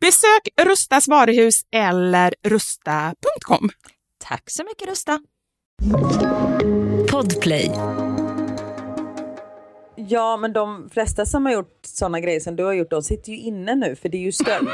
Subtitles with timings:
[0.00, 3.70] Besök Rustas varuhus eller rusta.com.
[4.18, 5.20] Tack så mycket Rusta!
[7.10, 7.70] Podplay.
[9.96, 13.32] Ja, men de flesta som har gjort sådana grejer som du har gjort, de sitter
[13.32, 14.68] ju inne nu för det är ju stöld.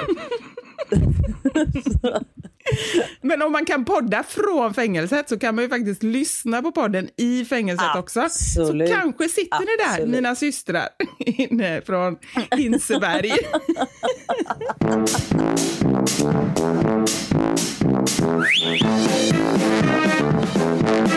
[3.20, 7.08] Men om man kan podda från fängelset så kan man ju faktiskt lyssna på podden
[7.16, 8.20] i fängelset också.
[8.20, 8.88] Absolut.
[8.88, 10.08] Så kanske sitter ni där, Absolut.
[10.10, 10.88] mina systrar,
[11.18, 12.16] inne från
[12.50, 13.32] Hinseberg.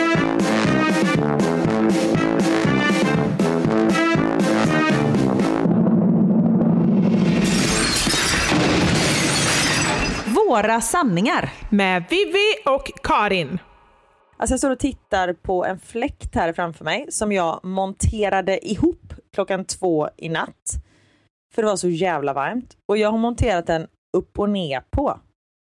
[10.50, 11.52] Våra sanningar.
[11.70, 13.58] Med Vivi och Karin.
[14.36, 19.14] Alltså jag står och tittar på en fläkt här framför mig som jag monterade ihop
[19.34, 20.72] klockan två i natt.
[21.54, 22.76] För det var så jävla varmt.
[22.88, 23.86] Och jag har monterat den
[24.16, 25.20] upp och ner på,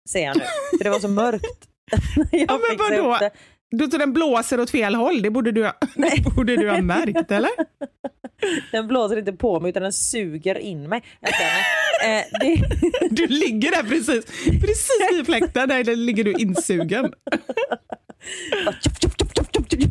[0.09, 0.44] ser jag nu.
[0.77, 1.68] För det var så mörkt.
[2.31, 3.30] jag Ja, men vadå?
[3.71, 6.81] Du, så den blåser åt fel håll, det borde du, ha- det borde du ha
[6.81, 7.51] märkt eller?
[8.71, 11.03] Den blåser inte på mig utan den suger in mig.
[11.19, 11.63] Jag känner,
[12.04, 12.64] eh, det,
[13.10, 14.26] Du ligger där precis,
[14.62, 17.14] precis vid fläkten, där ligger du insugen.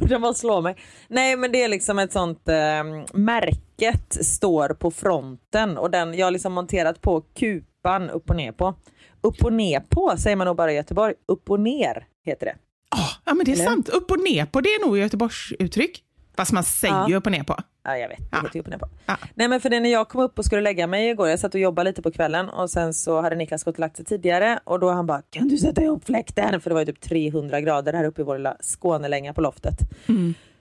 [0.08, 0.76] den bara slår mig.
[1.08, 6.26] Nej men det är liksom ett sånt eh, märket står på fronten och den jag
[6.26, 8.74] har liksom monterat på kupan upp och ner på.
[9.20, 11.14] Upp och ner på säger man nog bara i Göteborg.
[11.28, 12.54] Upp och ner heter det.
[12.96, 13.64] Oh, ja men det är Eller?
[13.64, 16.02] sant, upp och ner på det är nog Göteborgsuttryck.
[16.36, 17.16] Fast man säger Ja.
[17.16, 17.56] upp och ner på.
[17.84, 18.78] Ja jag vet, Ja.
[18.78, 18.88] på.
[19.06, 19.16] Ja.
[19.34, 21.54] Nej men för det när jag kom upp och skulle lägga mig igår, jag satt
[21.54, 24.60] och jobbade lite på kvällen och sen så hade Niklas gått och lagt sig tidigare
[24.64, 26.60] och då han bara kan du sätta ihop fläkten?
[26.60, 29.74] För det var ju typ 300 grader här uppe i vår lilla Skånelänga på loftet.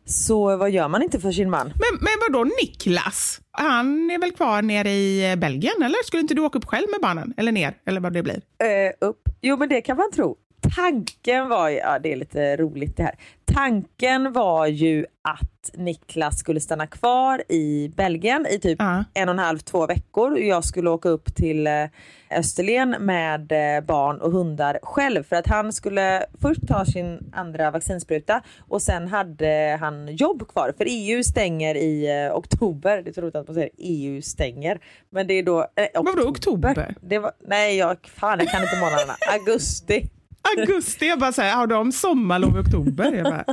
[0.05, 1.67] Så vad gör man inte för sin man?
[1.67, 3.41] Men, men vadå Niklas?
[3.51, 6.05] Han är väl kvar nere i eh, Belgien eller?
[6.05, 7.33] Skulle inte du åka upp själv med barnen?
[7.37, 7.77] Eller ner?
[7.85, 8.35] Eller vad det blir?
[8.35, 9.21] Eh, upp.
[9.41, 10.37] Jo men det kan man tro.
[10.75, 13.15] Tanken var ju, ja det är lite roligt det här.
[13.53, 19.03] Tanken var ju att Niklas skulle stanna kvar i Belgien i typ Ja.
[19.13, 20.39] en och en halv, två veckor.
[20.39, 21.85] Jag skulle åka upp till eh,
[22.31, 27.71] Österlen med eh, barn och hundar själv för att han skulle först ta sin andra
[27.71, 33.01] vaccinspruta och sen hade han jobb kvar för EU stänger i eh, oktober.
[33.01, 34.79] Det är så roligt att man säger EU stänger.
[35.09, 36.95] Men det är då eh, Vadå, oktober?
[37.01, 39.13] Det var, nej, jag, fan, jag kan inte månaderna.
[39.33, 40.09] Augusti.
[40.57, 43.11] Augusti, jag bara säger, har de sommarlov i oktober?
[43.13, 43.45] Jag bara,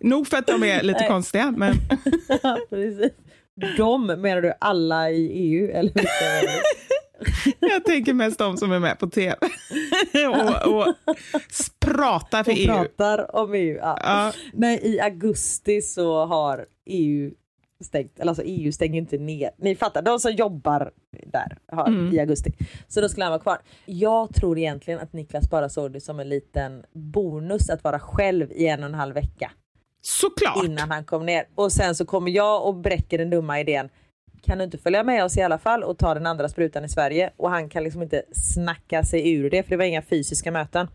[0.00, 1.08] nog för att de är lite Nej.
[1.08, 1.74] konstiga, men
[2.70, 3.12] Precis.
[3.76, 5.70] De, menar du alla i EU?
[5.70, 5.92] Eller?
[7.60, 9.36] Jag tänker mest de som är med på tv
[10.28, 10.94] och, och
[11.80, 12.66] pratar för och EU.
[12.66, 13.76] pratar om EU.
[13.76, 13.98] Ja.
[14.02, 14.32] Ja.
[14.52, 17.30] Nej, i augusti så har EU
[17.84, 19.50] stängt, eller alltså EU stänger inte ner.
[19.56, 20.90] Ni fattar, de som jobbar
[21.26, 22.14] där har, Mm.
[22.14, 22.52] i augusti.
[22.88, 23.58] Så då skulle han vara kvar.
[23.86, 28.52] Jag tror egentligen att Niklas bara såg det som en liten bonus att vara själv
[28.52, 29.50] i en och en halv vecka
[30.00, 30.64] Såklart.
[30.64, 31.44] innan han kom ner.
[31.54, 33.88] Och sen så kommer jag och bräcker den dumma idén.
[34.42, 36.88] Kan du inte följa med oss i alla fall och ta den andra sprutan i
[36.88, 37.30] Sverige?
[37.36, 40.88] Och han kan liksom inte snacka sig ur det för det var inga fysiska möten.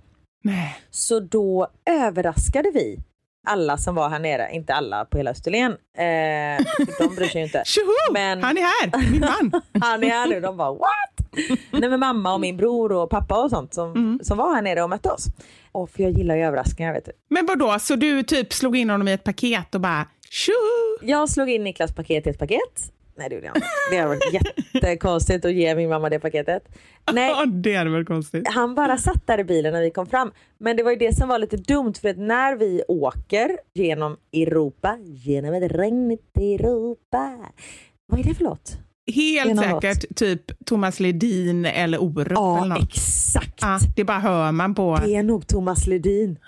[0.43, 0.75] Nej.
[0.89, 2.99] Så då överraskade vi
[3.47, 6.65] alla som var här nere, inte alla på hela Österlen, eh,
[6.99, 7.63] de bryr sig ju inte.
[7.65, 8.13] Tjoho!
[8.13, 9.61] Men- Han är här, min man.
[9.81, 10.89] Han är här nu, de bara what?
[11.71, 14.19] Nej men mamma och min bror och pappa och sånt som, Mm.
[14.23, 15.25] som var här nere och mötte oss.
[15.71, 17.11] Och för jag gillar ju överraskningar vet du.
[17.29, 20.97] Men vad då så du typ slog in honom i ett paket och bara tjoho!
[21.01, 22.92] Jag slog in Niklas paket i ett paket.
[23.15, 23.67] Nej det gjorde jag inte.
[23.91, 24.33] Det har varit
[24.73, 26.63] jättekonstigt att ge min mamma det paketet.
[27.13, 28.47] Nej, det hade varit konstigt.
[28.47, 30.31] han bara satt där i bilen när vi kom fram.
[30.59, 34.17] Men det var ju det som var lite dumt för att när vi åker genom
[34.33, 37.37] Europa, genom ett regnigt Europa.
[38.07, 38.77] Vad är det för låt?
[39.15, 42.83] Helt Genom säkert typ Thomas Ledin eller Orup eller Ja, något.
[42.83, 43.59] exakt.
[43.61, 44.99] Ja, det bara hör man på.
[45.05, 46.39] Det är nog Thomas Ledin.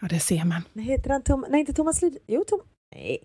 [0.00, 0.62] Ja, det ser man.
[0.72, 1.44] Nej, heter han Tom?
[1.48, 2.18] Nej, inte Thomas Ledin.
[2.26, 2.60] Jo, Tom...
[2.94, 3.18] Nej.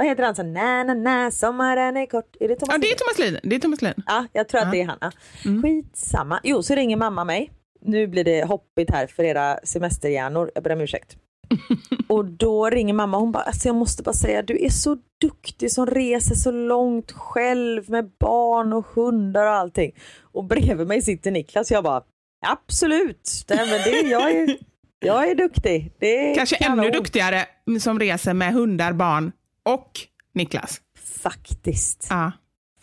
[0.00, 0.34] Vad heter han?
[0.34, 2.36] Så, na, na, na, sommaren är kort.
[2.40, 2.94] Är det Thomas Ja, det är?
[2.94, 3.40] Thomas Ledin.
[3.50, 4.02] Det är Thomas Ledin.
[4.06, 4.70] Ja, jag tror att Ja.
[4.72, 4.98] det är han.
[5.00, 5.10] Ja.
[5.44, 5.62] Mm.
[5.62, 6.40] Skitsamma.
[6.42, 7.50] Jo, så ringer mamma mig.
[7.80, 10.50] Nu blir det hoppigt här för era semesterhjärnor.
[10.54, 11.16] Jag ber om ursäkt.
[12.08, 15.72] och då ringer mamma hon bara, alltså jag måste bara säga, du är så duktig
[15.72, 19.92] som reser så långt själv med barn och hundar och allting.
[20.32, 22.02] Och bredvid mig sitter Niklas jag bara,
[22.46, 23.68] absolut, Nej, men
[24.02, 24.56] det, jag, är,
[25.00, 25.92] jag är duktig.
[25.98, 27.46] Det är Kanske kanon." ännu duktigare
[27.80, 29.90] som reser med hundar, barn och
[30.32, 30.80] Niklas.
[31.22, 32.06] Faktiskt.
[32.10, 32.32] Ja.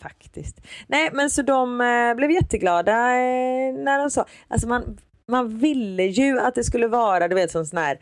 [0.02, 0.62] Faktiskt.
[0.88, 6.04] Nej men så de eh, blev jätteglada eh, när de sa, alltså man, man ville
[6.04, 8.00] ju att det skulle vara du vet sån sån här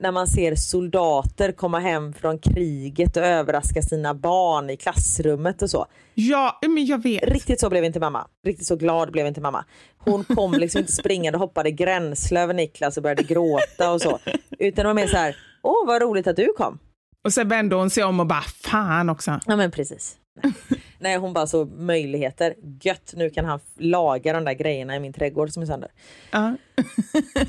[0.00, 5.70] när man ser soldater komma hem från kriget och överraska sina barn i klassrummet och
[5.70, 5.86] så.
[6.14, 7.24] ja, men jag vet.
[7.24, 8.26] Riktigt så blev inte mamma.
[8.46, 9.64] Riktigt så glad blev inte mamma.
[9.98, 14.18] Hon kom liksom inte springande och hoppade gränsle över Niklas och började gråta och så.
[14.58, 16.78] Utan det var mer så här, åh vad roligt att du kom.
[17.24, 19.40] Och sen vände hon sig om och bara, fan också.
[19.46, 20.16] Ja men precis.
[20.42, 20.52] Nej,
[20.98, 22.54] Nej hon bara så möjligheter.
[22.82, 25.90] Gött, nu kan han laga de där grejerna i min trädgård som är sönder.
[26.30, 26.56] Ja.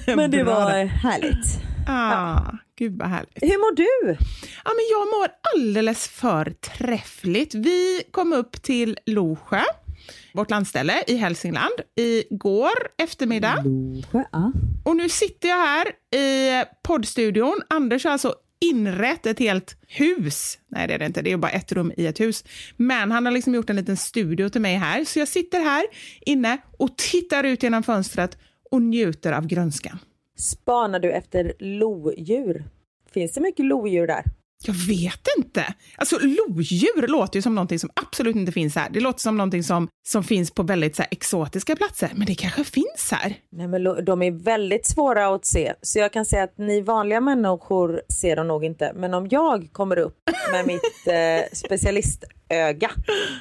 [0.15, 1.61] Men det var härligt.
[1.87, 3.43] Ah, Gud vad härligt.
[3.43, 4.17] Hur mår du?
[4.65, 7.55] Ja, men jag mår alldeles förträffligt.
[7.55, 9.61] Vi kom upp till Losjö,
[10.33, 13.63] vårt landställe i Hälsingland, igår eftermiddag.
[14.31, 14.51] Ja.
[14.85, 17.61] Och nu sitter jag här i poddstudion.
[17.69, 20.57] Anders har alltså inrett ett helt hus.
[20.67, 21.21] Nej, det är det inte.
[21.21, 22.43] Det är bara ett rum i ett hus.
[22.77, 25.05] Men han har liksom gjort en liten studio till mig här.
[25.05, 25.85] Så jag sitter här
[26.21, 28.37] inne och tittar ut genom fönstret
[28.71, 29.99] och njuter av grönskan.
[30.37, 32.65] Spanar du efter lodjur?
[33.13, 34.23] Finns det mycket lodjur där?
[34.63, 35.73] Jag vet inte.
[35.97, 38.89] Alltså lodjur låter ju som någonting som absolut inte finns här.
[38.89, 42.11] Det låter som någonting som, som finns på väldigt så här, exotiska platser.
[42.15, 43.35] Men det kanske finns här.
[43.51, 45.73] Nej, men de är väldigt svåra att se.
[45.81, 48.91] Så jag kan säga att ni vanliga människor ser dem nog inte.
[48.95, 50.17] Men om jag kommer upp
[50.51, 52.91] med mitt eh, specialistöga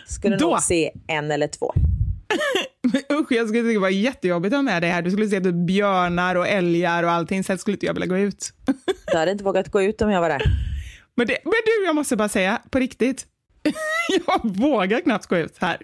[0.06, 0.50] skulle Då.
[0.50, 1.74] nog se en eller två.
[3.12, 5.02] Usch, jag skulle tycka det var jättejobbigt att ha med dig här.
[5.02, 7.44] Du skulle se typ björnar och älgar och allting.
[7.44, 8.52] Sen skulle inte jag vilja gå ut.
[9.12, 10.42] Du hade inte vågat gå ut om jag var där.
[11.20, 13.26] Men, det, men du, jag måste bara säga på riktigt.
[14.26, 15.78] jag vågar knappt gå ut här.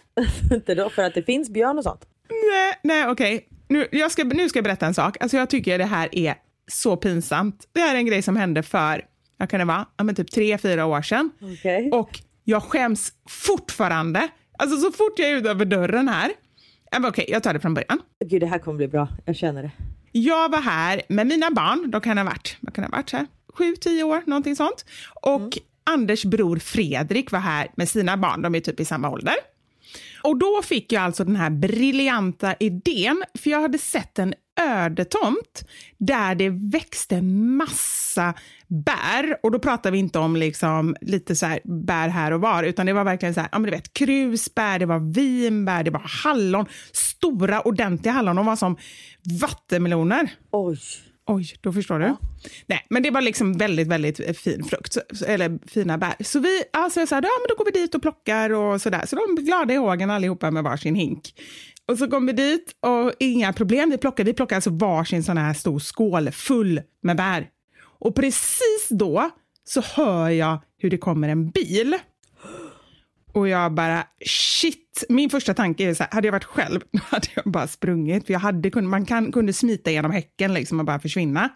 [0.53, 2.07] inte då, för att det finns björn och sånt.
[2.29, 3.49] Nej, nej okej.
[3.69, 5.17] Nu, jag ska, nu ska jag berätta en sak.
[5.21, 6.35] Alltså jag tycker det här är
[6.73, 7.69] så pinsamt.
[7.73, 9.05] Det här är en grej som hände för,
[9.37, 11.31] vad kan det vara, ja, men typ tre, fyra år sedan.
[11.41, 11.91] Okej.
[11.93, 12.11] Och
[12.45, 14.29] jag skäms fortfarande.
[14.59, 16.33] Alltså så fort jag är utanför dörren här.
[17.09, 18.01] Okej, jag tar det från början.
[18.25, 19.09] Gud, det här kommer bli bra.
[19.25, 19.71] Jag känner det.
[20.13, 23.27] Jag var här med mina barn, de kan ha varit, vad kan ha varit här,
[23.59, 24.85] sju, tio år, någonting sånt.
[25.23, 29.35] Och Anders bror Fredrik var här med sina barn, de är typ i samma ålder.
[30.23, 35.69] Och då fick jag alltså den här briljanta idén, för jag hade sett en ödetomt
[35.99, 38.35] där det växte massa
[38.67, 39.39] bär.
[39.43, 42.87] Och då pratar vi inte om liksom lite så här bär här och var, utan
[42.87, 46.03] det var verkligen så här, ja men du vet, krusbär, det var vinbär, det var
[46.25, 48.77] hallon, stora ordentliga hallon, de var som
[49.41, 50.29] vattenmeloner.
[50.51, 50.79] Oj.
[51.27, 52.17] Oj, då förstår du.
[52.67, 56.15] Nej, men det var liksom väldigt, väldigt fin frukt, så- så- eller fina bär.
[56.21, 59.07] Så vi, alltså jag sa, ja men då går vi dit och plockar och sådär.
[59.07, 61.35] Så de blev glada i hågen allihopa med varsin hink.
[61.89, 65.37] Och så kom vi dit och inga problem, vi plockade, vi plockade alltså varsin sån
[65.39, 67.49] här stor skål full med bär.
[67.83, 69.31] Och precis då
[69.65, 71.97] så hör jag hur det kommer en bil.
[73.33, 74.86] Och jag bara, shit!
[75.09, 78.27] Min första tanke är så här, hade jag varit själv, då hade jag bara sprungit.
[78.27, 81.51] För jag hade, man kan, kunde smita genom häcken liksom och bara försvinna.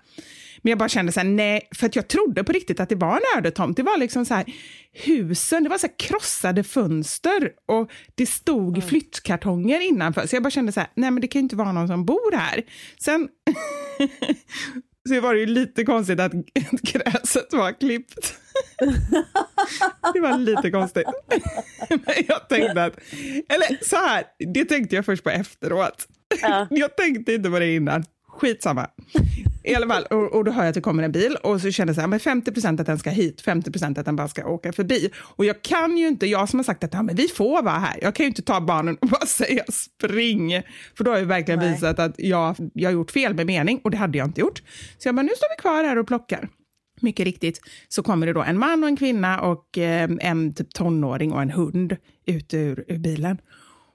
[0.62, 2.94] Men jag bara kände så här, nej, för att jag trodde på riktigt att det
[2.94, 3.76] var en ödetomt.
[3.76, 4.44] Det var liksom så här,
[4.92, 8.88] husen, det var så här krossade fönster och det stod mm.
[8.88, 10.26] flyttkartonger innanför.
[10.26, 12.04] Så jag bara kände så här, nej men det kan ju inte vara någon som
[12.04, 12.62] bor här.
[12.98, 13.28] Sen
[15.08, 16.32] så var det ju lite konstigt att
[16.82, 18.34] gräset var klippt.
[20.14, 21.06] det var lite konstigt.
[21.88, 22.96] Men jag tänkte att,
[23.48, 26.08] eller så här, det tänkte jag först på efteråt.
[26.42, 26.66] Ja.
[26.70, 28.04] Jag tänkte inte på det innan.
[28.28, 28.90] Skitsamma.
[29.62, 31.70] I alla fall, och, och då hör jag att det kommer en bil och så
[31.70, 34.16] känner jag så här, men 50 procent att den ska hit, 50 procent att den
[34.16, 35.10] bara ska åka förbi.
[35.18, 37.78] Och jag kan ju inte, jag som har sagt att ja, men vi får vara
[37.78, 40.62] här, jag kan ju inte ta barnen och bara säga spring.
[40.96, 41.72] För då har jag verkligen Nej.
[41.72, 44.62] visat att jag, jag har gjort fel med mening och det hade jag inte gjort.
[44.98, 46.48] Så jag bara, nu står vi kvar här och plockar.
[47.00, 50.74] Mycket riktigt så kommer det då en man och en kvinna och eh, en typ
[50.74, 53.38] tonåring och en hund ut ur, ur bilen.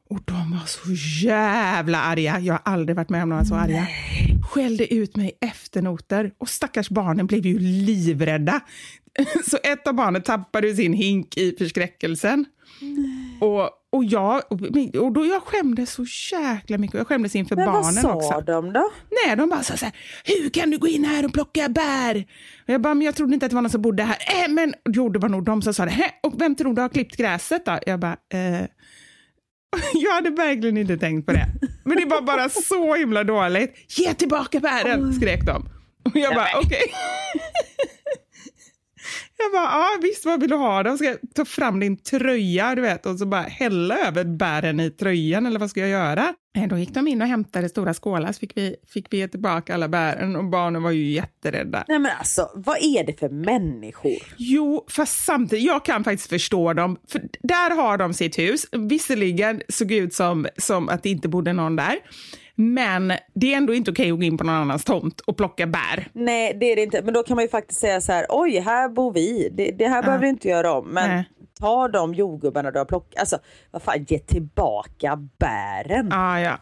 [0.10, 0.92] Och de var så
[1.26, 2.40] jävla arga.
[2.40, 3.82] Jag har aldrig varit med om några så arga.
[3.82, 4.36] Nej.
[4.52, 6.32] Skällde ut mig efternoter.
[6.38, 8.62] Och stackars barnen blev ju livrädda.
[9.50, 12.46] Så ett av barnen tappade sin hink i förskräckelsen.
[13.42, 14.42] Och, och, jag,
[15.02, 16.98] och då jag skämdes så jäkla mycket.
[16.98, 18.08] Jag skämdes inför Men barnen också.
[18.08, 18.92] vad sa de då?
[19.26, 19.94] Nej, de bara sa så här,
[20.24, 22.26] hur kan du gå in här och plocka bär?
[22.68, 24.18] Och jag bara, men jag trodde inte att det var någon som bodde här.
[24.44, 26.12] Äh, men jo, det var nog de som sa det.
[26.24, 27.80] Och vem tror du har klippt gräset då?
[27.86, 28.66] Jag bara, eh,
[29.94, 31.48] Jag hade verkligen inte tänkt på det.
[31.84, 33.76] Men det var bara så himla dåligt.
[33.98, 35.70] Ge tillbaka bären, skrek de.
[36.04, 36.66] Och jag bara, okej.
[36.66, 36.82] Okay.
[39.38, 40.98] Jag bara, ja visst vad vill du ha då?
[40.98, 44.90] Ska jag ta fram din tröja du vet och så bara hälla över bären i
[44.90, 46.34] tröjan eller vad ska jag göra?
[46.58, 49.28] Eh, då gick de in och hämtade stora skålar så fick vi, fick vi ge
[49.28, 51.86] tillbaka alla bären och barnen var ju jätterädda.
[51.88, 54.18] Nej men alltså, vad är det för människor?
[54.38, 56.98] Jo, fast samtidigt, jag kan faktiskt förstå dem.
[57.08, 58.68] För där har de sitt hus.
[58.72, 61.96] Visserligen såg ut som, som att det inte bodde någon där.
[62.56, 65.68] Men det är ändå inte okej att gå in på någon annans tomt och plocka
[65.68, 66.08] bär.
[66.14, 67.02] Nej, det är det inte.
[67.02, 69.50] Men då kan man ju faktiskt säga så här, oj, här bor vi.
[69.52, 70.02] Det, det här ja.
[70.02, 70.88] behöver du inte göra om.
[70.88, 71.30] Men Nej.
[71.60, 73.20] ta de jordgubbarna du har plockat.
[73.20, 73.38] Alltså,
[73.72, 76.14] vad fan, ge tillbaka bären.
[76.14, 76.58] Ah, ja.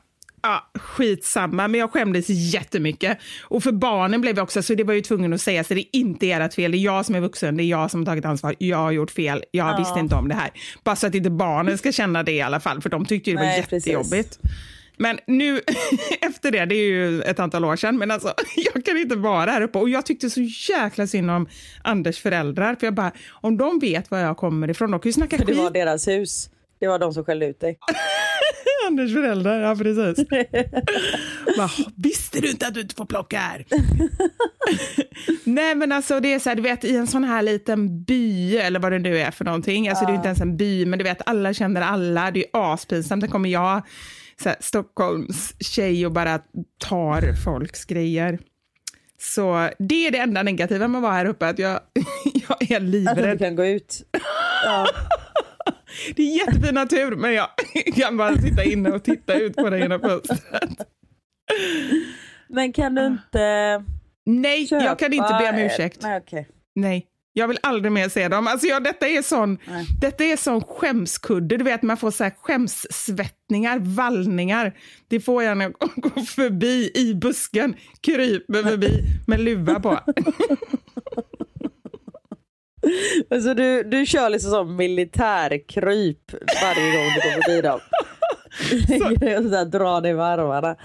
[0.45, 3.17] Ja, skitsamma, men jag skämdes jättemycket.
[3.43, 5.79] Och för barnen blev jag också, så det var ju tvungen att säga, så det
[5.79, 8.05] är inte ert fel, det är jag som är vuxen, det är jag som har
[8.05, 9.77] tagit ansvar, jag har gjort fel, jag ja.
[9.77, 10.51] visste inte om det här.
[10.83, 13.35] Bara så att inte barnen ska känna det i alla fall, för de tyckte ju
[13.35, 14.41] det var Nej, jättejobbigt.
[14.41, 14.72] Precis.
[14.97, 15.61] Men nu,
[16.21, 18.33] efter det, det är ju ett antal år sedan, men alltså
[18.73, 19.79] jag kan inte vara här uppe.
[19.79, 21.47] Och jag tyckte så jäkla synd om
[21.83, 25.13] Anders föräldrar, för jag bara, om de vet var jag kommer ifrån, de kan ju
[25.13, 25.47] snacka skit.
[25.47, 26.49] Det var deras hus.
[26.79, 27.77] Det var de som skällde ut dig.
[28.87, 30.27] Anders föräldrar, ja precis.
[31.57, 33.65] bara, Visste du inte att du inte får plocka här?
[35.43, 38.57] Nej men alltså det är så här, du vet i en sån här liten by
[38.57, 40.07] eller vad det nu är för någonting, alltså ja.
[40.07, 43.21] det är inte ens en by men du vet alla känner alla, det är aspinsamt,
[43.21, 43.81] där kommer jag
[44.43, 46.39] så här, Stockholms tjej och bara
[46.77, 48.39] tar folks grejer.
[49.17, 51.79] Så det är det enda negativa med att vara här uppe, att jag,
[52.47, 53.31] jag är livrädd.
[53.31, 54.03] Att du kan gå ut.
[54.65, 54.87] Ja.
[56.15, 57.47] Det är jättefin natur, men jag
[57.95, 60.69] kan bara sitta inne och titta ut på det ena fönstret.
[62.47, 63.83] Men kan du inte
[64.25, 64.85] Nej, köpa...
[64.85, 66.01] jag kan inte be om ursäkt.
[66.01, 66.45] Nej, okay.
[66.75, 67.07] Nej.
[67.35, 68.47] Jag vill aldrig mer se dem.
[68.47, 69.57] Alltså, ja, detta, är sån,
[70.01, 71.57] detta är sån skämskudde.
[71.57, 74.77] Du vet, man får så här skämssvettningar, vallningar.
[75.07, 79.89] Det får jag när jag går förbi i busken, kryper förbi med luva på.
[83.29, 87.79] alltså, du, du kör liksom som militärkryp varje gång du går förbi dem.
[89.49, 90.75] så, dra dig varvarna.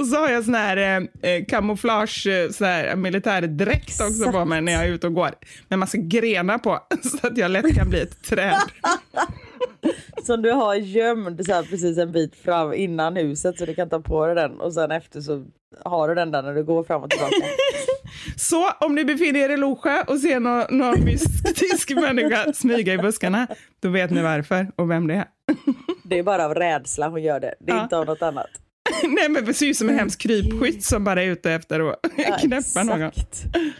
[0.00, 4.44] Och så har jag sån här eh, eh kamouflage, eh, sån här militärdräkt också på
[4.44, 5.30] mig när jag är ute och går.
[5.68, 8.56] Med massa grenar på, så att jag lätt kan bli ett träd.
[10.24, 13.88] Som du har gömd så här, precis en bit fram innan huset så du kan
[13.88, 15.44] ta på dig den och sen efter så
[15.84, 17.36] har du den där när du går fram och tillbaka.
[18.36, 22.98] Så om ni befinner er i Losjö och ser någon, någon mystisk människa smyga i
[22.98, 23.46] buskarna,
[23.80, 25.26] då vet ni varför och vem det är.
[26.04, 27.82] Det är bara av rädsla hon gör det, det är ja.
[27.82, 28.50] inte av något annat.
[29.08, 32.82] Nej men ut som en hemsk krypskytt som bara är ute efter att ja, knäppa
[32.82, 33.10] någon.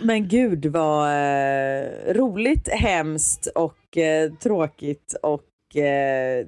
[0.01, 6.47] Men gud vad eh, roligt, hemskt och eh, tråkigt och eh,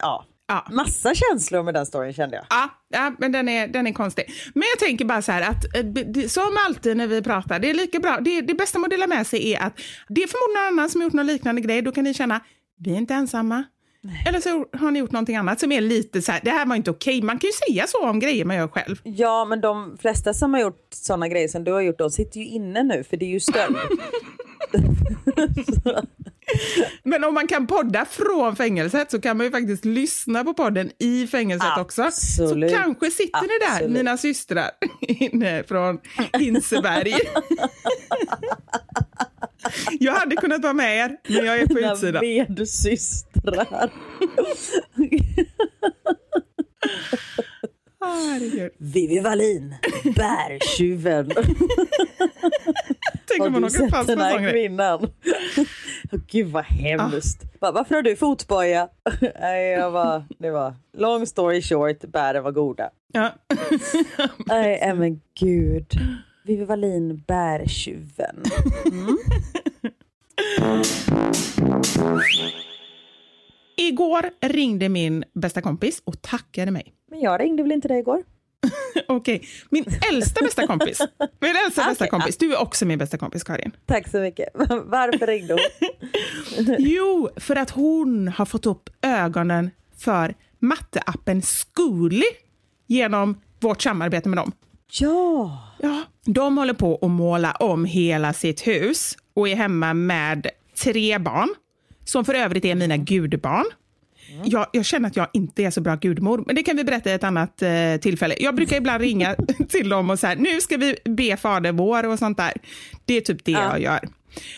[0.00, 0.24] ja.
[0.48, 0.66] Ja.
[0.70, 2.46] Massa känslor med den storyn kände jag.
[2.50, 4.24] Ja, ja men den är, den är konstig.
[4.54, 7.74] Men jag tänker bara så här att eh, som alltid när vi pratar, det är
[7.74, 10.78] lika bra, det, det bästa man delar med sig är att det är förmodligen någon
[10.78, 12.40] annan som gjort någon liknande grej, då kan ni känna,
[12.78, 13.64] vi är inte ensamma,
[14.08, 14.24] Nej.
[14.26, 16.76] Eller så har ni gjort någonting annat som är lite så här, det här var
[16.76, 17.18] inte okej.
[17.18, 17.26] Okay.
[17.26, 19.00] Man kan ju säga så om grejer man gör själv.
[19.04, 22.40] Ja, men de flesta som har gjort sådana grejer som du har gjort, de sitter
[22.40, 23.76] ju inne nu för det är ju stöld.
[27.02, 30.90] Men om man kan podda från fängelset så kan man ju faktiskt lyssna på podden
[30.98, 32.10] i fängelset också.
[32.10, 33.92] Så kanske sitter ni där, Absolut.
[33.92, 35.98] mina systrar, inne från
[36.32, 37.14] Hinseberg.
[40.00, 42.20] Jag hade kunnat vara med er, men jag är på Mina utsidan.
[42.20, 43.90] Medsystrar.
[48.00, 49.74] Oh, Vivi Wallin,
[50.16, 51.30] bärtjuven.
[53.26, 57.42] Tänk om man åker fast på en sån oh, Gud vad hemskt.
[57.60, 57.72] Ah.
[57.72, 58.88] Varför har du fotboja?
[59.76, 62.90] jag var, det var long story short, bären var goda.
[63.12, 63.34] Ja.
[64.46, 65.92] Nej men gud.
[66.48, 68.42] Vivi Wallin, bärtjuven.
[68.86, 69.18] Mm.
[73.76, 76.94] Igår ringde min bästa kompis och tackade mig.
[77.10, 78.22] Men jag ringde väl inte dig igår?
[79.08, 79.48] Okej, okay.
[79.70, 80.98] min äldsta bästa kompis.
[81.40, 81.90] Min äldsta okay.
[81.90, 82.36] bästa kompis.
[82.38, 83.76] Du är också min bästa kompis, Karin.
[83.86, 84.48] Tack så mycket.
[84.84, 85.96] Varför ringde hon?
[86.78, 92.26] jo, för att hon har fått upp ögonen för matteappen Zcooly
[92.86, 94.52] genom vårt samarbete med dem.
[94.92, 95.58] Ja!
[95.78, 100.46] Ja, de håller på att måla om hela sitt hus och är hemma med
[100.82, 101.48] tre barn,
[102.04, 103.66] som för övrigt är mina gudbarn.
[104.30, 104.42] Mm.
[104.48, 107.10] Jag, jag, känner att jag inte är så bra gudmor, men det kan vi berätta
[107.10, 108.34] i ett annat eh, tillfälle.
[108.40, 109.36] Jag brukar ibland ringa
[109.68, 112.52] till dem och säga nu ska vi be Fader vår och sånt där.
[113.04, 113.60] Det är typ det ja.
[113.72, 114.08] jag gör.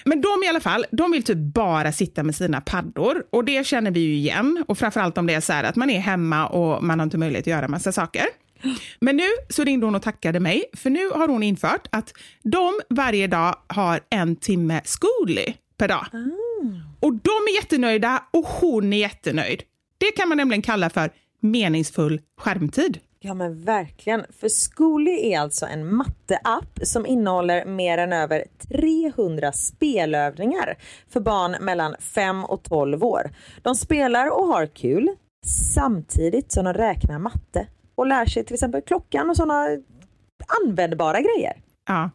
[0.05, 3.67] Men de i alla fall, de vill typ bara sitta med sina paddor och det
[3.67, 4.65] känner vi ju igen.
[4.69, 7.19] Och framförallt om det är så här att man är hemma och man har inte
[7.19, 8.25] möjlighet att göra massa saker.
[9.01, 12.81] Men nu så ringde hon och tackade mig, för nu har hon infört att de
[12.89, 16.07] varje dag har en timme Zcooly per dag.
[16.13, 16.83] Mm.
[17.01, 19.63] Och de är jättenöjda och hon är jättenöjd.
[19.99, 22.99] Det kan man nämligen kalla för meningsfull skärmtid.
[23.23, 29.53] Ja men verkligen, för Zcooly är alltså en matteapp som innehåller mer än över 300
[29.53, 33.31] spelövningar för barn mellan 5 och 12 år.
[33.63, 35.09] De spelar och har kul
[35.75, 37.67] samtidigt som de räknar matte
[38.01, 39.67] och lär sig till exempel klockan och sådana
[40.63, 41.53] användbara grejer.
[41.89, 42.11] Ja.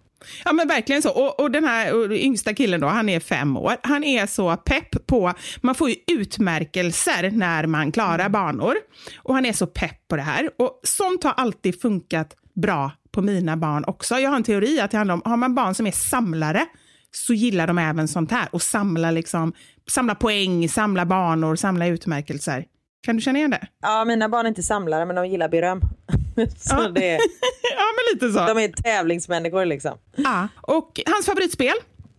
[0.45, 1.09] Ja men verkligen så.
[1.09, 3.75] Och, och den här och yngsta killen då, han är fem år.
[3.83, 8.75] Han är så pepp på, man får ju utmärkelser när man klarar banor.
[9.17, 10.49] Och han är så pepp på det här.
[10.57, 14.15] Och sånt har alltid funkat bra på mina barn också.
[14.15, 16.65] Jag har en teori att det handlar om, har man barn som är samlare
[17.11, 19.53] så gillar de även sånt här och samla, liksom,
[19.91, 22.65] samla poäng, samla banor, samla utmärkelser.
[23.05, 23.67] Kan du känna igen det?
[23.81, 25.81] Ja, mina barn är inte samlare men de gillar beröm.
[26.57, 26.87] så ja.
[26.87, 27.11] det,
[27.77, 28.53] ja, men lite så.
[28.53, 29.97] De är tävlingsmänniskor liksom.
[30.15, 31.73] Ja, och hans favoritspel,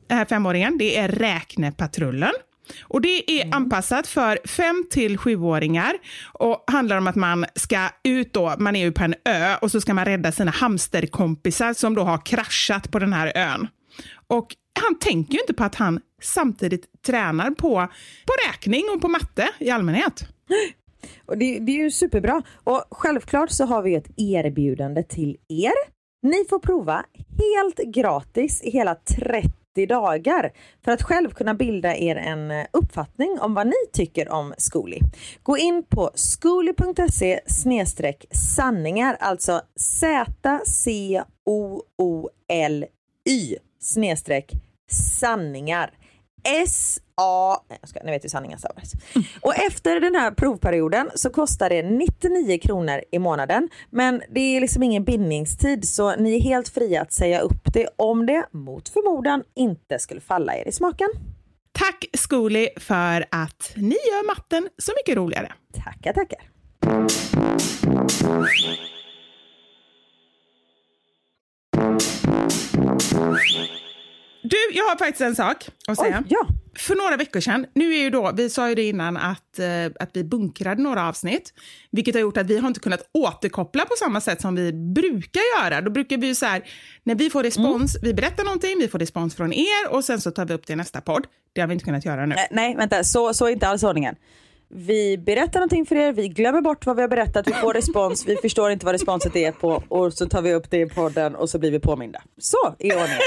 [0.07, 2.33] den här femåringen, det är Räknepatrullen.
[2.83, 3.57] Och Det är mm.
[3.57, 5.93] anpassat för 5 till 7-åringar
[6.33, 9.71] och handlar om att man ska ut då, man är ju på en ö och
[9.71, 13.69] så ska man rädda sina hamsterkompisar som då har kraschat på den här ön.
[14.27, 14.47] Och
[14.81, 17.89] han tänker ju inte på att han samtidigt tränar på,
[18.27, 20.29] på räkning och på matte i allmänhet.
[21.27, 22.43] Och det, det är ju superbra.
[22.65, 25.97] Och självklart så har vi ett erbjudande till er.
[26.23, 27.05] Ni får prova
[27.39, 30.53] helt gratis i hela 30 dagar
[30.85, 35.01] för att själv kunna bilda er en eh, uppfattning om vad ni tycker om Zcooly.
[35.43, 37.41] Gå in på zcooly.se
[38.31, 41.17] sanningar, alltså Z-C-O-O-L-Y
[46.47, 46.63] snedstreck sanningar.
[46.63, 47.57] S-A...
[47.81, 48.93] Jag ska, ni vet hur sanningen stavas.
[49.41, 53.69] Och efter den här provperioden så kostar det 99 kronor i månaden.
[53.91, 57.89] Men det är liksom ingen bindningstid så ni är helt fria att säga upp det
[57.97, 61.09] om det mot förmodan inte skulle falla er i smaken.
[61.73, 65.53] Tack Skoli för att ni gör matten så mycket roligare.
[65.85, 66.41] Tackar, tackar.
[74.51, 76.19] Du, jag har faktiskt en sak att säga.
[76.19, 76.47] Oj, ja.
[76.79, 79.87] För några veckor sedan, nu är ju då, vi sa ju det innan att, eh,
[80.01, 81.55] att vi bunkrade några avsnitt,
[81.91, 85.43] vilket har gjort att vi har inte kunnat återkoppla på samma sätt som vi brukar
[85.59, 85.81] göra.
[85.81, 86.63] Då brukar vi ju så här,
[87.03, 88.05] när vi får respons, mm.
[88.05, 90.73] vi berättar någonting, vi får respons från er och sen så tar vi upp det
[90.73, 91.27] i nästa podd.
[91.53, 92.35] Det har vi inte kunnat göra nu.
[92.35, 94.17] Nej, nej vänta, så, så är inte alls ordningen
[94.69, 98.29] vi berättar någonting för er, vi glömmer bort vad vi har berättat, vi får respons,
[98.29, 101.35] vi förstår inte vad responset är på och så tar vi upp det i podden
[101.35, 102.23] och så blir vi påminda.
[102.39, 103.21] Så i ordningen.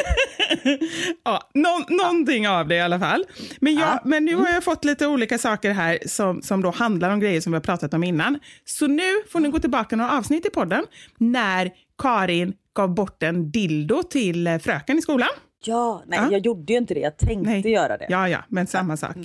[1.25, 2.60] ja, no någonting ja.
[2.60, 3.25] av det i alla fall.
[3.60, 4.02] Men, jag, ja.
[4.06, 7.41] men nu har jag fått lite olika saker här som, som då handlar om grejer
[7.41, 8.39] som vi har pratat om innan.
[8.65, 10.86] Så nu får ni gå tillbaka några avsnitt i podden
[11.17, 15.30] när Karin gav bort en dildo till eh, fröken i skolan.
[15.63, 16.32] Ja, nej ja.
[16.32, 17.71] jag gjorde ju inte det, jag tänkte nej.
[17.71, 18.06] göra det.
[18.10, 19.15] Ja, ja, men samma sak.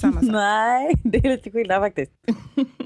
[0.00, 0.30] Samma sak.
[0.30, 2.12] Nej, det är lite skillnad faktiskt.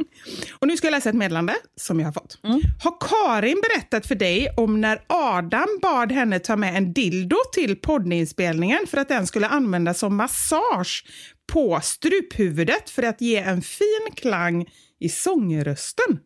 [0.59, 2.41] och nu ska jag läsa ett meddelande som jag har fått.
[2.45, 2.61] Mm.
[2.83, 7.77] Har Karin berättat för dig om när Adam bad henne ta med en dildo till
[7.77, 11.05] poddinspelningen för att den skulle användas som massage
[11.53, 14.67] på struphuvudet för att ge en fin klang
[15.01, 16.19] i sångrösten.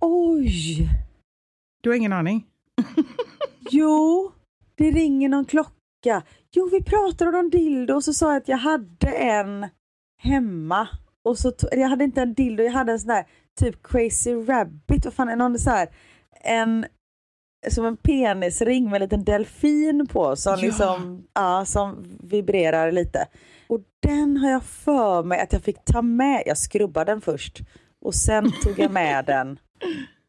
[0.00, 0.88] Oj!
[1.80, 2.46] Du har ingen aning?
[3.70, 4.32] Jo,
[4.74, 6.22] det ringer någon klocka.
[6.52, 9.66] Jo, vi pratade om dildo och så sa jag att jag hade en
[10.18, 10.88] hemma.
[11.24, 13.24] Och så jag hade inte en dildo, jag hade en sån där
[13.60, 15.04] typ crazy rabbit.
[15.04, 15.88] Vad fan någon så här,
[16.44, 16.86] en
[17.70, 20.60] som en penisring med en liten delfin på som, Ja.
[20.66, 23.26] liksom, ja, som vibrerar lite.
[23.66, 26.42] Och den har jag för mig att jag fick ta med.
[26.46, 27.58] Jag skrubbade den först
[28.04, 29.58] och sen tog jag med den.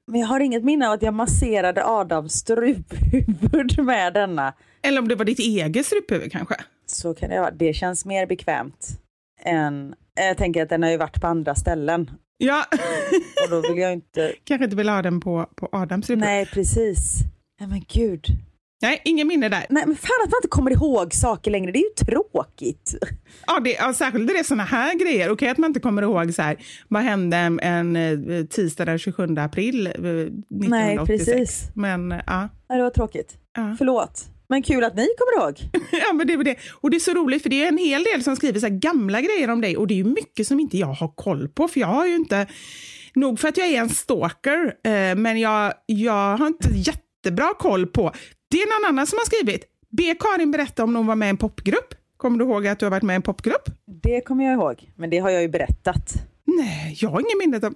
[0.08, 4.54] Men jag har inget minne av att jag masserade Adams struphuvud med denna.
[4.82, 6.56] Eller om det var ditt eget struphuvud kanske?
[6.86, 7.52] Så kan det vara.
[7.52, 8.88] Det känns mer bekvämt
[9.45, 9.95] än...
[10.15, 12.65] Jag tänker att den har ju varit på andra ställen Ja,
[13.43, 14.34] och då vill jag inte...
[14.43, 16.25] kanske inte vill ha den på, på Adams struphuvud.
[16.25, 17.13] Nej, precis.
[17.60, 18.25] Nej men gud.
[18.82, 19.65] Nej, ingen minne där.
[19.69, 22.95] Nej men fan att man inte kommer ihåg saker längre, det är ju tråkigt.
[23.47, 25.32] Ja, det, ja, särskilt när det är såna här grejer.
[25.32, 28.99] Okej att man inte kommer ihåg så här, vad hände en, en eh, tisdag den
[28.99, 30.69] 27 april eh, 1986.
[30.69, 31.71] Nej, precis.
[31.73, 32.49] Men eh, ja.
[32.69, 33.38] Nej, det var tråkigt.
[33.56, 33.75] Ja.
[33.78, 34.25] Förlåt.
[34.49, 35.59] Men kul att ni kommer ihåg.
[35.91, 36.55] ja, men det var det.
[36.73, 39.21] Och det är så roligt för det är en hel del som skriver så gamla
[39.21, 41.79] grejer om dig och det är ju mycket som inte jag har koll på för
[41.79, 42.47] jag har ju inte,
[43.13, 47.88] nog för att jag är en stalker, eh, men jag, jag har inte jättebra koll
[47.88, 48.12] på.
[48.51, 51.29] Det är någon annan som har skrivit, be Karin berätta om hon var med i
[51.29, 51.93] en popgrupp.
[52.17, 53.69] Kommer du ihåg att du har varit med i en popgrupp?
[54.03, 56.13] Det kommer jag ihåg, men det har jag ju berättat.
[56.45, 57.75] Nej, jag har ingen minne om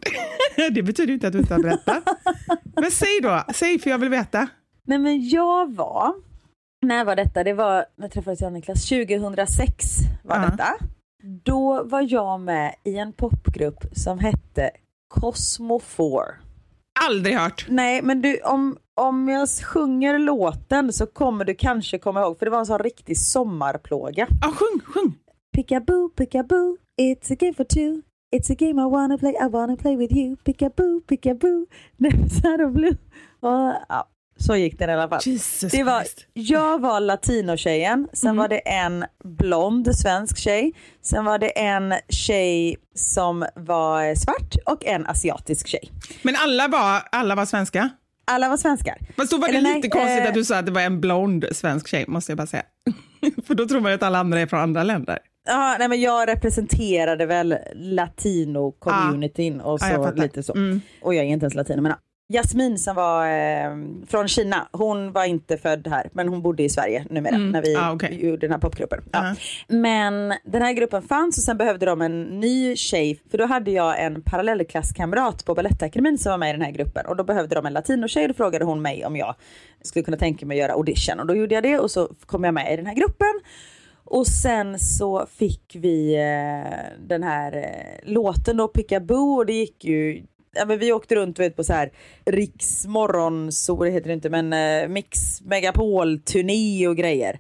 [0.56, 0.70] det.
[0.70, 2.04] det betyder ju inte att du inte har berättat.
[2.76, 4.48] Men säg då, säg för jag vill veta.
[4.88, 6.14] Nej men jag var,
[6.84, 7.44] när var detta?
[7.44, 8.90] Det var, när träffades jag och Niklas?
[8.90, 9.86] 2006
[10.24, 10.42] var Ja.
[10.50, 10.68] detta.
[11.44, 14.72] Då var jag med i en popgrupp som hette
[15.08, 16.08] Cosmo 4.
[17.08, 17.66] Aldrig hört.
[17.70, 22.46] Nej men du, om, om jag sjunger låten så kommer du kanske komma ihåg, för
[22.46, 24.28] det var en sån riktig sommarplåga.
[24.42, 25.14] Ja, sjung, sjung.
[25.56, 28.02] Pickaboo, pickaboo, it's a game for two.
[28.36, 30.36] It's a game I wanna play, I wanna play with you.
[30.36, 31.66] Pickaboo, pickaboo,
[31.98, 32.98] never side of blue.
[33.40, 34.08] Och, ja,
[34.46, 35.22] så gick den i alla fall.
[35.26, 36.26] Jesus Det var, Christ.
[36.34, 42.76] jag var latinotjejen, sen var det en blond svensk tjej, sen var det en tjej
[42.96, 45.92] som var svart och en asiatisk tjej.
[46.22, 47.90] Men alla var, alla var svenska?
[48.26, 48.98] Alla var svenskar.
[49.18, 50.82] Fast då var det Eller lite nej, konstigt eh, att du sa att det var
[50.82, 52.64] en blond svensk tjej, måste jag bara säga.
[53.48, 55.20] För då tror man ju att alla andra är från andra länder.
[55.48, 60.24] Ja, nej, men jag representerade väl latino-communityn och Ja, jag så fattar.
[60.24, 60.54] lite så.
[60.56, 60.82] Mm.
[61.02, 61.94] Och jag är inte ens latino men.
[62.34, 63.72] Jasmin som var eh,
[64.08, 67.76] från Kina, hon var inte född här men hon bodde i Sverige numera när vi
[67.76, 68.26] Ah, okej.
[68.26, 69.04] gjorde den här popgruppen.
[69.12, 69.28] Ja.
[69.28, 69.36] Ja.
[69.76, 73.72] Men den här gruppen fanns och sen behövde de en ny tjej för då hade
[73.72, 77.56] jag en parallellklasskamrat på Balettakademin som var med i den här gruppen och då behövde
[77.56, 79.36] de en latinotjej och då frågade hon mig om jag
[79.82, 82.44] skulle kunna tänka mig att göra audition och då gjorde jag det och så kom
[82.44, 83.40] jag med i den här gruppen.
[84.06, 89.86] Och sen så fick vi eh, den här eh, låten då, Pickaboo och det gick
[89.86, 90.24] ju
[90.56, 91.92] Ja, men vi åkte runt vet, på så här
[92.26, 97.40] Riks morgonsol, det heter det inte, men eh, Mix Megapol-turné och grejer.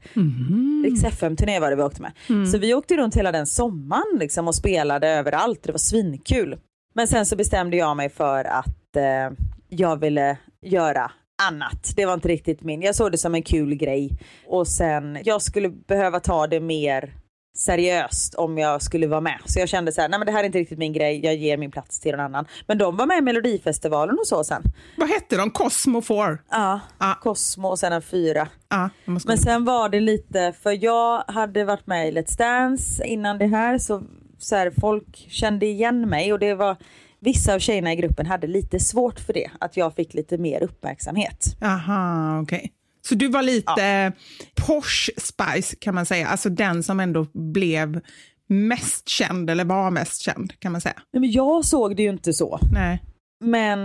[0.84, 2.12] Riks FM-turné var det vi åkte med.
[2.52, 6.58] Så vi åkte runt hela den sommaren liksom, och spelade överallt, det var svinkul.
[6.95, 9.38] Men sen så bestämde jag mig för att eh,
[9.69, 11.12] jag ville göra
[11.47, 11.93] annat.
[11.95, 12.82] Det var inte riktigt min.
[12.82, 14.10] Jag såg det som en kul grej.
[14.47, 17.13] Och sen, jag skulle behöva ta det mer
[17.56, 19.39] seriöst om jag skulle vara med.
[19.46, 21.36] Så jag kände så här, nej men det här är inte riktigt min grej, jag
[21.36, 22.46] ger min plats till någon annan.
[22.68, 24.63] Men de var med i Melodifestivalen och så sen.
[24.98, 25.50] Vad hette de?
[25.52, 26.38] Cosmo 4?
[26.52, 27.18] Ja, Ja.
[27.22, 28.48] Cosmo och sen en fyra.
[28.70, 33.06] Jag måste Men sen var det lite, för jag hade varit med i Let's Dance
[33.06, 34.04] innan det här så,
[34.38, 36.78] så här, folk kände igen mig och det var
[37.20, 40.63] vissa av tjejerna i gruppen hade lite svårt för det, att jag fick lite mer
[40.63, 41.46] uppmärksamhet.
[41.62, 42.72] Aha, okej.
[43.08, 44.12] Så du var lite
[44.68, 48.02] Porsche Spice kan man säga, alltså den som ändå blev
[48.48, 50.96] mest känd eller var mest känd kan man säga.
[51.13, 53.04] Nej, men jag såg det ju inte så, Nej.
[53.39, 53.80] men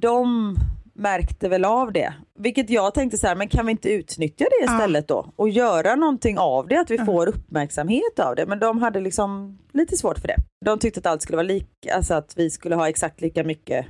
[0.00, 0.56] de
[0.94, 2.14] märkte väl av det.
[2.38, 5.32] Vilket jag tänkte så här, men kan vi inte utnyttja det istället då?
[5.36, 8.46] Och göra någonting av det, att vi får uppmärksamhet av det.
[8.46, 10.36] Men de hade liksom lite svårt för det.
[10.64, 13.86] De tyckte att allt skulle vara lika, alltså att vi skulle ha exakt lika mycket.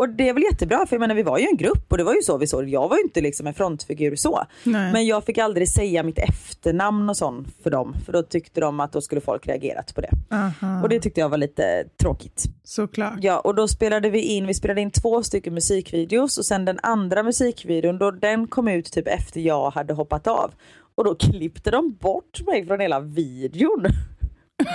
[0.00, 2.04] Och det är väl jättebra, för jag menar vi var ju en grupp och det
[2.04, 4.44] var ju så vi såg Jag var ju inte liksom en frontfigur så.
[4.64, 4.92] Nej.
[4.92, 7.96] Men jag fick aldrig säga mitt efternamn och sånt för dem.
[8.06, 10.10] För då tyckte de att då skulle folk reagerat på det.
[10.30, 12.44] Aha, Och det tyckte jag var lite tråkigt.
[12.64, 13.18] såklart.
[13.20, 16.78] Ja, och då spelade vi in, vi spelade in två stycken musikvideos och sen den
[16.82, 20.50] andra musikvideon, då den kom ut typ efter jag hade hoppat av.
[20.94, 23.86] Och då klippte de bort mig från hela videon.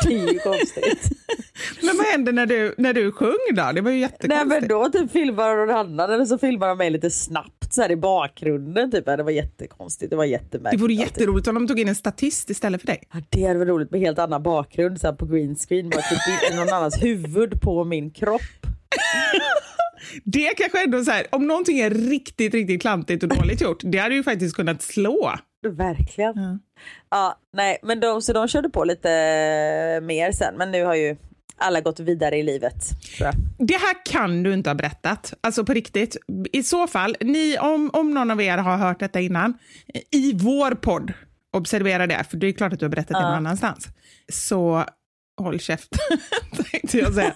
[0.04, 1.10] Det är ju konstigt.
[1.82, 3.72] Men vad hände när du, när du sjöng då?
[3.74, 4.48] Det var ju Nej jättekonstigt.
[4.48, 7.82] men då typ filmar de någon annan eller så filmar de mig lite snabbt så
[7.82, 8.92] här i bakgrunden.
[8.92, 9.06] Typ.
[9.06, 10.10] Det var jättekonstigt.
[10.10, 10.80] Det var jättemärkligt.
[10.80, 13.04] Det vore jätteroligt om de tog in en statist istället för dig.
[13.14, 15.90] Ja, det hade varit roligt med helt annan bakgrund så här på green screen.
[15.90, 18.42] Bara typ någon annans huvud på min kropp.
[20.24, 23.98] Det kanske ändå så här, om någonting är riktigt, riktigt klantigt och dåligt gjort, det
[23.98, 25.34] hade ju faktiskt kunnat slå.
[25.70, 26.34] Verkligen.
[26.36, 26.60] Ja.
[27.10, 29.10] ja, nej, men de, så de körde på lite
[30.04, 31.18] mer sen, men nu har ju
[31.58, 32.76] alla gått vidare i livet.
[33.58, 36.18] Det här kan du inte ha berättat, alltså på riktigt.
[36.52, 39.54] I så fall, ni, om, om någon av er har hört detta innan,
[40.12, 41.14] i vår podd,
[41.54, 43.20] observera det, för det är klart att du har berättat ja.
[43.20, 43.88] det någon annanstans,
[44.34, 44.86] så
[45.38, 46.00] håll käften,
[46.72, 47.34] tänkte jag säga.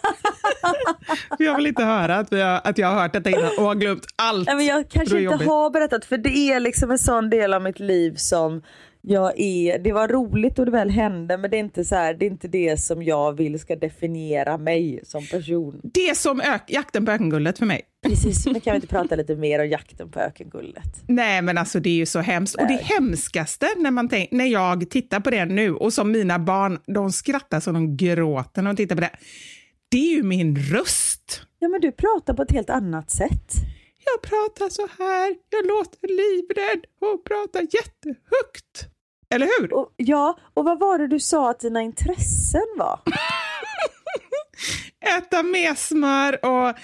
[1.40, 3.76] jag vill inte höra att, vi har, att jag har hört detta innan och har
[3.76, 4.48] glömt allt.
[4.48, 7.62] Nej, men jag kanske inte har berättat, för det är liksom en sån del av
[7.62, 8.62] mitt liv som
[9.02, 12.14] jag är, det var roligt och det väl hände men det är inte så här,
[12.14, 15.82] det är inte det som jag vill ska definiera mig som person.
[15.84, 17.82] Det som ök, jakten på ökenguldet för mig.
[18.02, 21.04] Precis, men kan vi inte prata lite mer om jakten på ökenguldet?
[21.08, 22.56] Nej men alltså det är ju så hemskt.
[22.56, 26.40] Och det hemskaste när, man tänk, när jag tittar på det nu och som mina
[26.40, 29.12] barn, de skrattar så de gråter när de tittar på det.
[29.92, 31.42] Det är ju min röst.
[31.60, 33.54] Ja men du pratar på ett helt annat sätt.
[34.06, 38.90] Jag pratar så här, jag låter livrädd och pratar jättehögt.
[39.34, 39.74] Eller hur?
[39.74, 43.00] Och, ja, och vad var det du sa att dina intressen var?
[45.18, 46.76] Äta mesmör och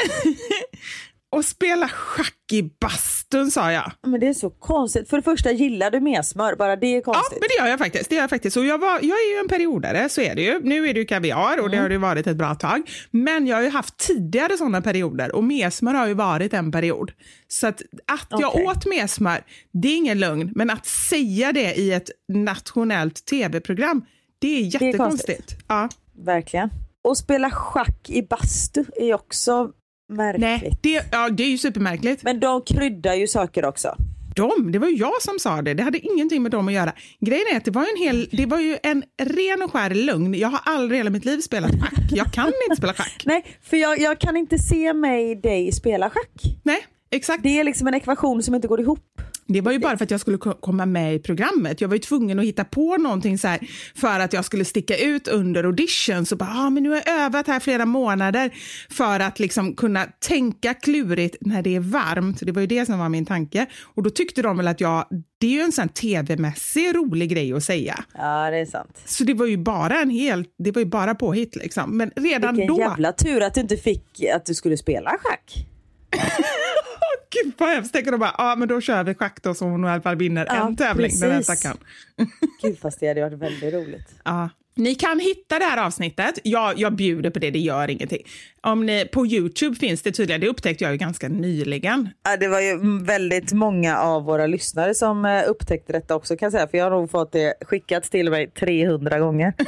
[1.32, 3.92] och spela schack i bastun sa jag.
[4.06, 5.08] Men det är så konstigt.
[5.08, 7.28] För det första gillar du mesmör, bara det är konstigt.
[7.30, 8.10] Ja, men det gör jag faktiskt.
[8.10, 8.56] Det gör jag faktiskt.
[8.56, 10.60] Och jag, var, jag är ju en periodare, så är det ju.
[10.62, 11.70] Nu är det ju kaviar och mm.
[11.70, 12.90] det har det varit ett bra tag.
[13.10, 17.12] Men jag har ju haft tidigare sådana perioder och mesmör har ju varit en period.
[17.48, 18.64] Så att, att jag okay.
[18.64, 20.52] åt mesmör, det är ingen lögn.
[20.54, 24.04] Men att säga det i ett nationellt tv-program,
[24.38, 25.48] det är jättekonstigt.
[25.48, 25.88] Det är ja.
[26.24, 26.70] Verkligen.
[27.04, 29.72] Och spela schack i bastu är också
[30.12, 30.40] Märkligt.
[30.42, 32.22] Nej, det, ja, det är ju supermärkligt.
[32.22, 33.96] Men de kryddar ju saker också.
[34.36, 34.72] De?
[34.72, 35.74] Det var ju jag som sa det.
[35.74, 36.92] Det hade ingenting med dem att göra.
[37.20, 40.34] Grejen är att det var, en hel, det var ju en ren och skär lögn.
[40.34, 42.04] Jag har aldrig i hela mitt liv spelat schack.
[42.10, 43.22] Jag kan inte spela schack.
[43.26, 46.42] Nej, för jag, jag kan inte se mig dig spela schack.
[46.62, 47.42] Nej, exakt.
[47.42, 49.20] Det är liksom en ekvation som inte går ihop.
[49.52, 51.80] Det var ju bara för att jag skulle komma med i programmet.
[51.80, 53.60] Jag var ju tvungen att hitta på någonting så här
[53.94, 56.26] för att jag skulle sticka ut under audition.
[56.26, 58.50] Så bara, ah, men nu har jag övat här flera månader
[58.90, 62.40] för att liksom kunna tänka klurigt när det är varmt.
[62.42, 63.66] Det var ju det som var min tanke.
[63.94, 65.06] Och då tyckte de väl att jag,
[65.40, 68.04] det är ju en sån tv-mässig rolig grej att säga.
[68.14, 69.02] Ja, det är sant.
[69.04, 71.96] Så det var ju bara en hel, det var ju bara påhitt liksom.
[71.96, 72.74] Men redan Vilken då.
[72.74, 75.66] Vilken jävla tur att du inte fick att du skulle spela schack.
[77.32, 77.92] Gud vad hemskt.
[77.92, 80.16] Tänker de bara, ja men då kör vi schack då så hon i alla fall
[80.16, 81.20] vinner ja, en tävling precis.
[81.20, 81.76] den här stackaren.
[82.62, 84.14] Gud fast det hade varit väldigt roligt.
[84.24, 84.50] Ja.
[84.74, 86.38] Ni kan hitta det här avsnittet.
[86.42, 88.22] Jag, jag bjuder på det, det gör ingenting.
[88.60, 92.08] Om ni, på Youtube finns det tydligen, det upptäckte jag ju ganska nyligen.
[92.24, 96.46] Ja, det var ju väldigt många av våra lyssnare som eh, upptäckte detta också kan
[96.46, 99.52] jag säga, för jag har nog fått det skickat till mig 300 gånger.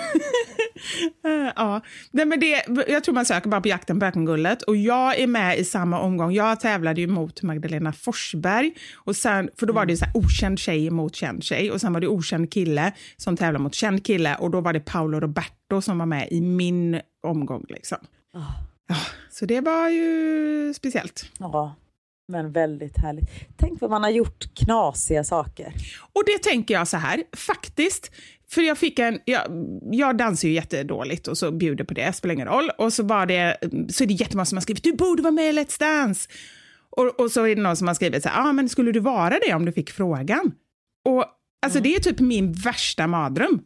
[1.57, 5.19] ja, Nej, men det, jag tror man söker bara på jakten på ökengullet och jag
[5.19, 6.33] är med i samma omgång.
[6.33, 10.59] Jag tävlade ju mot Magdalena Forsberg, och sen, för då var det så här, okänd
[10.59, 14.37] tjej mot känd tjej och sen var det okänd kille som tävlade mot känd kille
[14.37, 17.65] och då var det Paolo Roberto som var med i min omgång.
[17.69, 17.99] Liksom.
[18.35, 18.51] Oh.
[18.89, 18.97] Ja,
[19.31, 21.31] så det var ju speciellt.
[21.39, 21.77] Ja,
[22.29, 23.31] men väldigt härligt.
[23.57, 25.73] Tänk vad man har gjort knasiga saker.
[26.13, 28.11] Och det tänker jag så här, faktiskt.
[28.49, 29.43] För jag fick en, jag,
[29.91, 32.71] jag dansar ju jättedåligt och så bjuder på det, spelar ingen roll.
[32.79, 33.57] Och så, var det,
[33.89, 36.31] så är det jättemånga som har skrivit, du borde vara med i Let's Dance.
[36.91, 39.01] Och, och så är det någon som har skrivit så här, ah, men skulle du
[39.01, 40.53] vara det om du fick frågan?
[41.05, 41.25] Och
[41.63, 41.83] alltså mm.
[41.83, 43.61] det är typ min värsta mardröm.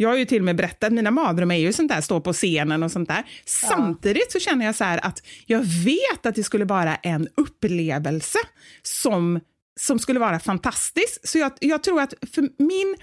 [0.00, 2.20] Jag har ju till och med berättat, att mina mardrömmar är ju sånt där, stå
[2.20, 3.24] på scenen och sånt där.
[3.44, 8.38] Samtidigt så känner jag så här att jag vet att det skulle vara en upplevelse
[8.82, 9.40] som
[9.80, 11.28] som skulle vara fantastisk.
[11.28, 12.96] Så jag, jag tror att för min,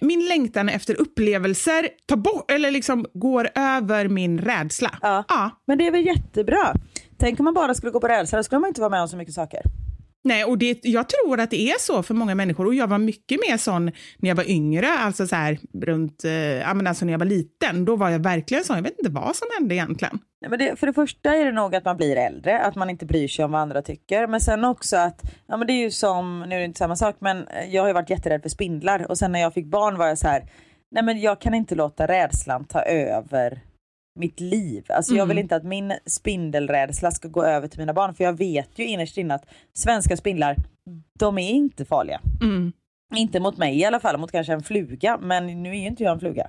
[0.00, 4.98] min längtan efter upplevelser tar bort, eller liksom går över min rädsla.
[5.02, 5.24] Ja.
[5.28, 5.50] ja.
[5.66, 6.74] Men det är väl jättebra.
[7.18, 9.08] Tänk om man bara skulle gå på rädsla, då skulle man inte vara med om
[9.08, 9.62] så mycket saker.
[10.24, 12.66] Nej, och det, jag tror att det är så för många människor.
[12.66, 13.84] Och jag var mycket mer sån
[14.18, 17.84] när jag var yngre, alltså så här runt, eh, alltså när jag var liten.
[17.84, 20.18] Då var jag verkligen sån, jag vet inte vad som hände egentligen.
[20.40, 22.90] Nej, men det, för det första är det nog att man blir äldre, att man
[22.90, 24.26] inte bryr sig om vad andra tycker.
[24.26, 26.96] Men sen också att, ja men det är ju som, nu är det inte samma
[26.96, 29.10] sak, men eh, jag har ju varit jätterädd för spindlar.
[29.10, 30.42] Och sen när jag fick barn var jag så här,
[30.90, 33.60] nej men jag kan inte låta rädslan ta över
[34.14, 34.84] mitt liv.
[34.88, 35.18] Alltså mm.
[35.18, 35.42] jag vill mm.
[35.42, 39.18] inte att min spindelrädsla ska gå över till mina barn för jag vet ju innerst
[39.18, 40.56] inne att svenska spindlar,
[41.18, 42.20] de är inte farliga.
[42.42, 42.72] Mm.
[43.14, 46.02] Inte mot mig i alla fall, mot kanske en fluga, men nu är ju inte
[46.02, 46.46] jag en fluga.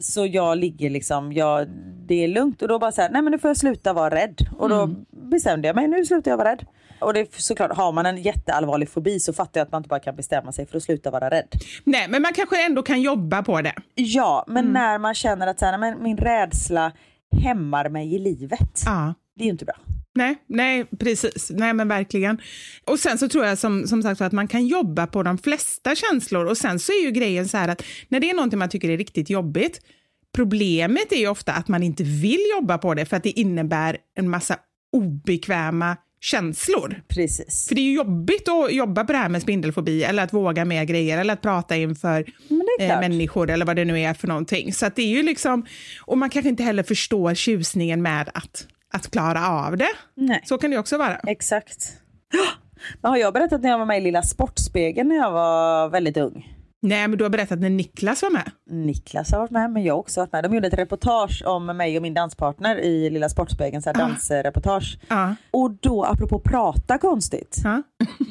[0.00, 1.68] Så jag ligger liksom, jag,
[2.06, 4.14] det är lugnt och då bara så här, nej men nu får jag sluta vara
[4.14, 4.38] rädd.
[4.58, 5.04] Och då mm.
[5.10, 6.66] bestämde jag mig, nu slutar jag vara rädd.
[7.04, 9.88] Och det är såklart, har man en jätteallvarlig fobi så fattar jag att man inte
[9.88, 11.48] bara kan bestämma sig för att sluta vara rädd.
[11.84, 13.74] Nej, men man kanske ändå kan jobba på det.
[13.94, 16.92] Ja, men när man känner att så här, men min rädsla
[17.42, 18.82] hämmar mig i livet.
[18.84, 19.14] Ja.
[19.36, 19.74] Det är ju inte bra.
[20.16, 21.50] Nej, nej, precis.
[21.50, 22.40] Nej, men verkligen.
[22.84, 25.94] Och sen så tror jag som, som sagt att man kan jobba på de flesta
[25.94, 28.68] känslor och sen så är ju grejen så här att när det är någonting man
[28.68, 29.80] tycker är riktigt jobbigt,
[30.34, 33.96] problemet är ju ofta att man inte vill jobba på det för att det innebär
[34.16, 34.56] en massa
[34.92, 37.02] obekväma känslor.
[37.08, 37.68] Precis.
[37.68, 40.64] För det är ju jobbigt att jobba på det här med spindelfobi eller att våga
[40.64, 42.24] med grejer eller att prata inför
[42.80, 44.72] eh, människor eller vad det nu är för någonting.
[44.72, 45.66] Så det är ju liksom,
[46.00, 49.92] och man kanske inte heller förstår tjusningen med att, att klara av det.
[50.14, 50.42] Nej.
[50.44, 51.16] Så kan det också vara.
[51.16, 51.92] Exakt.
[53.02, 56.16] Men har jag berättat när jag var med i Lilla Sportspegeln när jag var väldigt
[56.16, 56.53] ung?
[56.86, 58.50] Nej, men du har berättat när Niklas var med.
[58.70, 60.44] Niklas har varit med, men jag har också varit med.
[60.44, 64.98] De gjorde ett reportage om mig och min danspartner i Lilla Sportspegeln, så här dansreportage.
[65.08, 65.34] Ja.
[65.50, 67.82] Och då, apropå prata konstigt, Ja.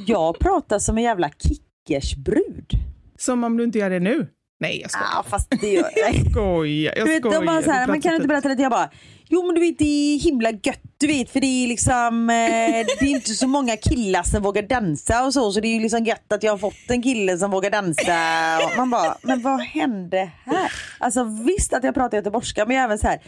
[0.08, 2.72] jag pratar som en jävla kickersbrud.
[3.18, 4.28] Som om du inte gör det nu.
[4.60, 5.08] Nej, jag skojar.
[5.20, 6.14] Ah, fast det gör jag.
[6.16, 6.94] Jag skojar.
[6.98, 7.40] Jag Du vet, skojar.
[7.40, 8.62] de bara så här, Du man kan pratar inte berätta lite?
[8.62, 8.90] Jag bara,
[9.30, 9.86] jo men du vet det
[10.16, 13.78] är himla gött du vet för det är liksom, eh, det är inte så många
[13.78, 16.58] killar som vågar dansa och så så det är ju liksom gött att jag har
[16.58, 18.66] fått en kille som vågar dansa.
[18.66, 20.72] Och man bara, men vad hände här?
[21.00, 23.22] Alltså visst att jag pratar göteborgska men jag även så här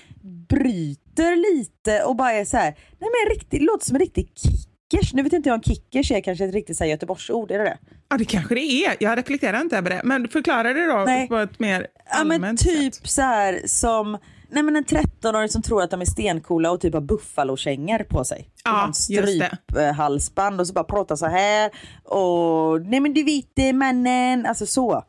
[0.49, 5.13] bryter lite och bara är så här, nej men riktigt, låter som en riktig kickers.
[5.13, 7.63] Nu vet inte jag om kickers är kanske ett riktigt så här göteborgsord, är det
[7.63, 7.77] det?
[8.09, 8.95] Ja, det kanske det är.
[8.99, 10.01] Jag reflekterar inte över det.
[10.03, 11.27] Men förklara det då Nej.
[11.27, 13.07] på ett mer Ja men allmänt typ sätt.
[13.09, 14.17] så här som
[14.49, 18.23] Nej men en 13-åring som tror att de är stencoola och typ har buffalokängor på
[18.23, 18.49] sig.
[18.63, 18.91] Ja.
[18.93, 21.71] Stryphalsband och så bara pratar så här.
[22.03, 25.03] Och nej men du vet mannen, alltså så.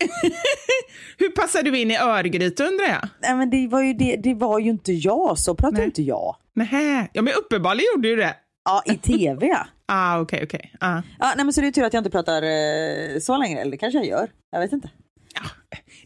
[1.19, 3.09] Hur passar du in i Örgryte undrar jag?
[3.21, 5.85] nej men det var ju, det, det var ju inte jag, så pratar Nej.
[5.85, 6.37] inte jag.
[6.55, 7.09] Nähä.
[7.13, 8.35] Ja, men uppenbarligen gjorde du det.
[8.65, 9.67] Ja i tv ja.
[9.89, 10.73] Ah, okej, okej.
[10.81, 11.03] Ah.
[11.19, 13.71] ja nej men så det är tur att jag inte pratar eh, så längre, eller
[13.71, 14.31] det kanske jag gör.
[14.51, 14.91] Jag vet inte.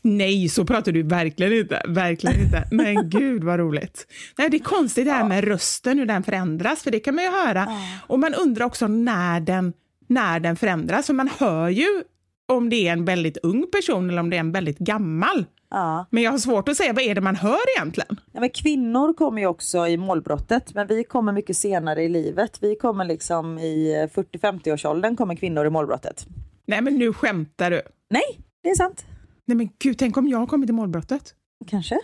[0.02, 1.82] Nej, så pratar du verkligen inte.
[1.88, 2.68] Verkligen inte.
[2.70, 4.06] Men gud vad roligt.
[4.38, 7.24] Nej, det är konstigt det här med rösten, hur den förändras, för det kan man
[7.24, 7.68] ju höra.
[8.06, 9.72] Och man undrar också när den,
[10.06, 12.02] när den förändras, för man hör ju
[12.48, 15.44] om det är en väldigt ung person eller om det är en väldigt gammal.
[15.70, 16.06] Ja.
[16.10, 18.20] Men jag har svårt att säga, vad är det man hör egentligen?
[18.32, 22.58] Ja, men kvinnor kommer ju också i målbrottet, men vi kommer mycket senare i livet.
[22.60, 26.26] Vi kommer liksom i 40-50-årsåldern kommer kvinnor i målbrottet.
[26.66, 27.82] Nej, men nu skämtar du.
[28.10, 29.04] Nej, det är sant.
[29.50, 31.34] Nej, men gud, tänk om jag har kommit till målbrottet.
[31.66, 31.98] Kanske.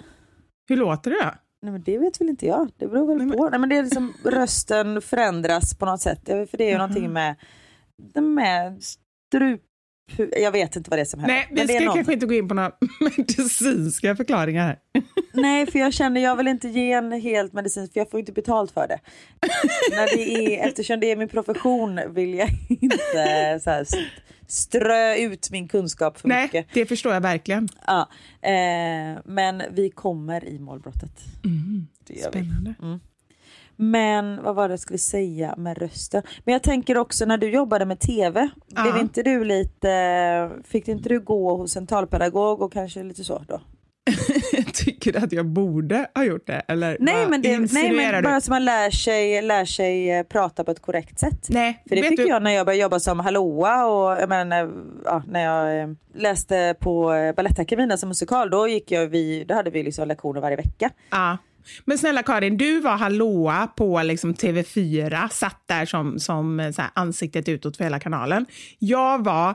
[0.69, 1.35] Hur låter det?
[1.63, 2.71] Nej, men det vet väl inte jag.
[2.77, 3.49] Det beror väl Nej, men- på.
[3.49, 6.21] Nej, men det är liksom rösten förändras på något sätt.
[6.25, 6.79] För det är ju Jaha.
[6.87, 7.35] någonting med,
[8.15, 9.61] med strup...
[10.37, 11.35] Jag vet inte vad det är som händer.
[11.51, 14.79] Nej, vi ska kanske inte gå in på några medicinska förklaringar här.
[15.33, 18.33] Nej, för jag känner jag vill inte ge en helt medicin för jag får inte
[18.33, 18.99] betalt för det.
[19.91, 23.87] När det är, eftersom det är min profession vill jag inte så här,
[24.47, 26.67] strö ut min kunskap för Nej, mycket.
[26.73, 27.69] det förstår jag verkligen.
[27.87, 28.09] Ja,
[28.43, 31.21] eh, men vi kommer i målbrottet.
[32.09, 32.19] Vi.
[32.19, 32.75] Spännande.
[33.77, 36.23] Men vad var det jag skulle säga med rösten?
[36.45, 41.09] Men jag tänker också när du jobbade med tv, blev inte du lite, fick inte
[41.09, 43.61] du gå hos en talpedagog och kanske lite så då?
[44.73, 46.63] Tycker att jag borde ha gjort det?
[46.69, 48.23] Eller Nej men, det, nej men du?
[48.23, 51.47] bara så man lär sig, lär sig eh, prata på ett korrekt sätt.
[51.49, 54.45] Nej, För det fick du, jag när jag började jobba som hallåa och jag menar,
[54.45, 54.71] när,
[55.05, 59.55] ja, när jag eh, läste på eh, Balettakademin som musikal då gick jag vi, då
[59.55, 60.91] hade vi liksom lektioner varje vecka.
[61.11, 61.39] Ja.
[61.85, 67.77] Men snälla Karin, du var hallåa på liksom TV4, satt där som, som ansiktet utåt
[67.77, 68.47] för hela kanalen.
[68.79, 69.55] Jag var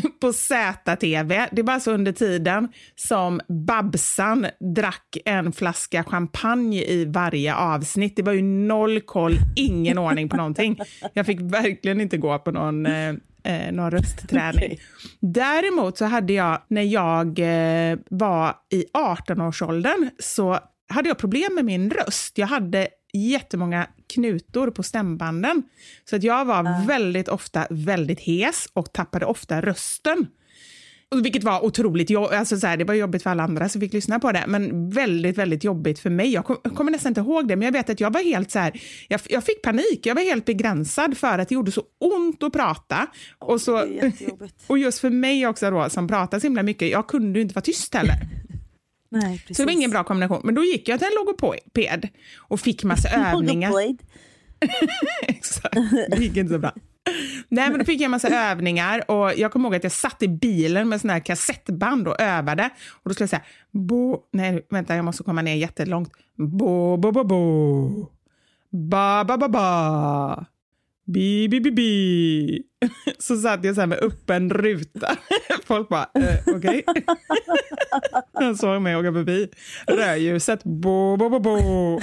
[0.20, 7.54] på ZTV, det var så under tiden som Babsan drack en flaska champagne i varje
[7.54, 8.16] avsnitt.
[8.16, 10.78] Det var ju noll koll, ingen ordning på någonting.
[11.14, 14.78] Jag fick verkligen inte gå på någon eh, eh, någon röstträning.
[15.20, 21.64] Däremot så hade jag, när jag eh, var i 18-årsåldern, så hade jag problem med
[21.64, 22.38] min röst.
[22.38, 25.62] Jag hade jättemånga knutor på stämbanden.
[26.04, 30.26] Så att jag var väldigt ofta väldigt hes och tappade ofta rösten.
[31.22, 32.32] Vilket var otroligt jobbigt.
[32.32, 34.90] Alltså så här, det var jobbigt för alla andra som fick lyssna på det, men
[34.90, 36.32] väldigt, väldigt jobbigt för mig.
[36.32, 38.50] Jag, kom, jag kommer nästan inte ihåg det, men jag vet att jag var helt
[38.50, 40.00] så här, jag, jag fick panik.
[40.06, 43.06] Jag var helt begränsad för att det gjorde så ont att prata.
[43.38, 43.84] och, så,
[44.66, 47.62] och just för mig också då, som pratar så himla mycket, jag kunde inte vara
[47.62, 48.45] tyst heller.
[49.22, 49.42] Nej.
[49.46, 50.40] Så det var ingen bra kombination.
[50.44, 52.08] Men då gick jag till en logoped
[52.38, 53.72] och fick massa övningar.
[55.22, 55.74] Exakt,
[56.10, 56.72] det gick inte så bra.
[57.48, 60.22] Nej, men då fick jag en massa övningar och jag kommer ihåg att jag satt
[60.22, 62.70] i bilen med sån här kassettband och övade.
[62.90, 64.18] Och då skulle jag säga bo...
[64.32, 66.12] Nej, vänta, jag måste komma ner jättelångt.
[66.36, 68.10] Bo, bo, bo, bo.
[68.70, 70.46] Ba, ba, ba, ba.
[71.06, 72.62] Bi, bi, bi, bi.
[73.18, 75.16] Så satt jag så här med öppen ruta.
[75.64, 76.84] Folk bara, eh, okej.
[78.32, 79.48] Han såg mig åka förbi.
[79.86, 82.00] Rödljuset, bo, bo, bo, bo.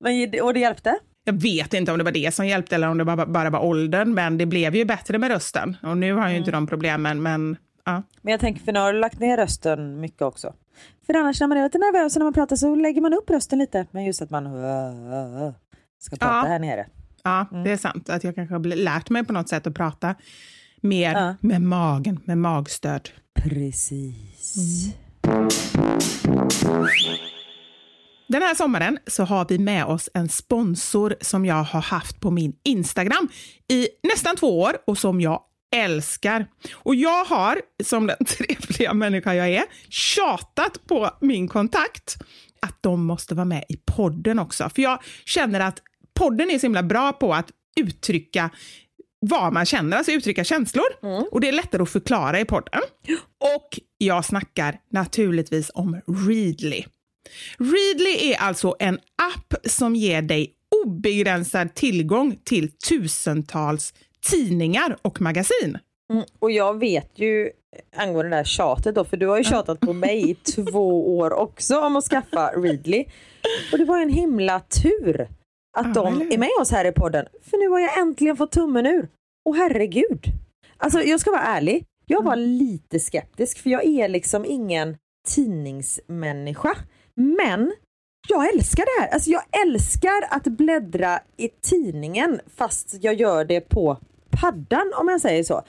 [0.00, 0.98] Men, och det hjälpte?
[1.24, 3.64] Jag vet inte om det var det som hjälpte eller om det bara, bara var
[3.64, 5.76] åldern, men det blev ju bättre med rösten.
[5.82, 8.02] Och nu har jag ju inte de problemen, men ja.
[8.22, 10.54] Men jag tänker, för nu har du lagt ner rösten mycket också.
[11.06, 13.30] För annars när man är lite nervös och när man pratar så lägger man upp
[13.30, 13.86] rösten lite.
[13.90, 14.44] Men just att man
[15.98, 16.44] ska prata Ja.
[16.48, 16.86] här nere.
[17.22, 18.10] Ja, det är sant.
[18.10, 20.14] Att jag kanske har lärt mig på något sätt att prata
[20.80, 21.34] mer Ja.
[21.40, 23.08] med magen, med magstöd.
[23.34, 24.88] Precis.
[28.28, 32.30] Den här sommaren så har vi med oss en sponsor som jag har haft på
[32.30, 33.28] min Instagram
[33.68, 35.40] i nästan två år och som jag
[35.74, 36.46] älskar.
[36.72, 42.16] Och jag har, som den trevliga människa jag är, tjatat på min kontakt
[42.60, 44.70] att de måste vara med i podden också.
[44.74, 45.82] För jag känner att
[46.14, 47.50] podden är så himla bra på att
[47.80, 48.50] uttrycka
[49.20, 50.84] vad man känner, alltså uttrycka känslor.
[51.30, 52.82] Och det är lättare att förklara i podden.
[53.58, 56.84] Och jag snackar naturligtvis om Readly.
[57.58, 58.98] Readly är alltså en
[59.34, 60.54] app som ger dig
[60.84, 63.94] obegränsad tillgång till tusentals
[64.30, 65.78] tidningar och magasin.
[66.12, 66.24] Mm.
[66.38, 67.50] Och jag vet ju
[67.96, 71.32] angående det där tjatet då, för du har ju tjatat på mig i två år
[71.32, 73.04] också om att skaffa Readly.
[73.72, 75.28] Och det var en himla tur
[75.76, 77.26] att Ja, de är med oss här i podden.
[77.42, 79.08] För nu har jag äntligen fått tummen ur.
[79.44, 80.24] Och herregud.
[80.76, 84.96] Alltså jag ska vara ärlig, jag var lite skeptisk för jag är liksom ingen
[85.28, 86.76] tidningsmänniska.
[87.14, 87.72] Men
[88.28, 89.14] jag älskar det här.
[89.14, 93.98] Alltså jag älskar att bläddra i tidningen fast jag gör det på
[94.40, 95.62] paddan om jag säger så.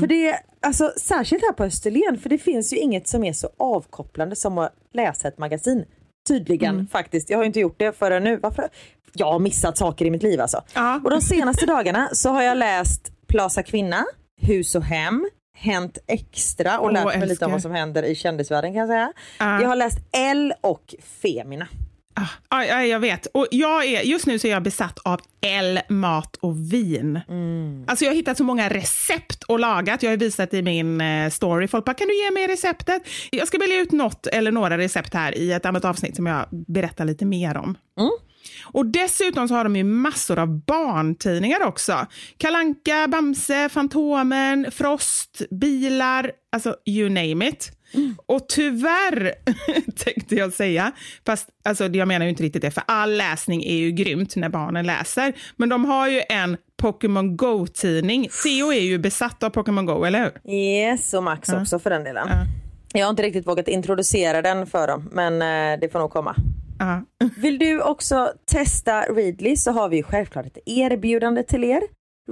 [0.00, 3.48] För det, alltså, särskilt här på Österlen, för det finns ju inget som är så
[3.58, 5.84] avkopplande som att läsa ett magasin.
[6.28, 7.30] Tydligen faktiskt.
[7.30, 8.36] Jag har inte gjort det förrän nu.
[8.36, 8.68] Varför?
[9.12, 10.62] Jag har missat saker i mitt liv alltså.
[10.74, 11.00] Ja.
[11.04, 14.04] Och de senaste dagarna så har jag läst Plaza Kvinna,
[14.40, 17.46] Hus och Hem, Hänt Extra och Åh, lärt mig lite älskar.
[17.46, 19.12] om vad som händer i kändisvärlden kan jag säga.
[19.38, 19.60] Ja.
[19.62, 21.68] Jag har läst L och Femina.
[22.18, 23.26] Ah, ja, ja, jag vet.
[23.26, 27.20] Och jag är, just nu så är jag besatt av L, mat och vin.
[27.86, 30.02] Alltså jag har hittat så många recept och lagat.
[30.02, 31.68] Jag har visat i min eh, story.
[31.68, 33.02] Folk bara, kan du ge mig receptet?
[33.30, 36.46] Jag ska välja ut något eller några recept här i ett annat avsnitt som jag
[36.50, 37.76] berättar lite mer om.
[38.64, 42.06] Och dessutom så har de ju massor av barntidningar också.
[42.38, 47.72] Kalanka, Bamse, Fantomen, Frost, bilar, alltså you name it.
[48.26, 49.32] Och tyvärr,
[50.04, 50.92] tänkte jag säga,
[51.26, 54.48] fast alltså, jag menar ju inte riktigt det, för all läsning är ju grymt när
[54.48, 55.32] barnen läser.
[55.56, 58.28] Men de har ju en Pokémon Go-tidning.
[58.44, 60.52] Theo är ju besatt av Pokémon Go, eller hur?
[60.52, 62.28] Yes, och Max också för den delen.
[62.92, 66.34] Jag har inte riktigt vågat introducera den för dem, men eh, det får nog komma.
[66.78, 67.02] Ja.
[67.36, 71.82] Vill du också testa Readly så har vi självklart ett erbjudande till er.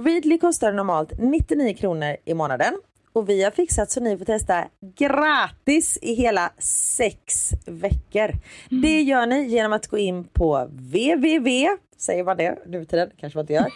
[0.01, 2.73] Readly kostar normalt 99 kronor i månaden
[3.15, 6.53] och vi har fixat så ni får testa gratis i hela
[6.97, 8.31] sex veckor.
[8.69, 13.09] Det gör ni genom att gå in på www Säger man det nu för tiden?
[13.17, 13.71] Kanske man inte gör.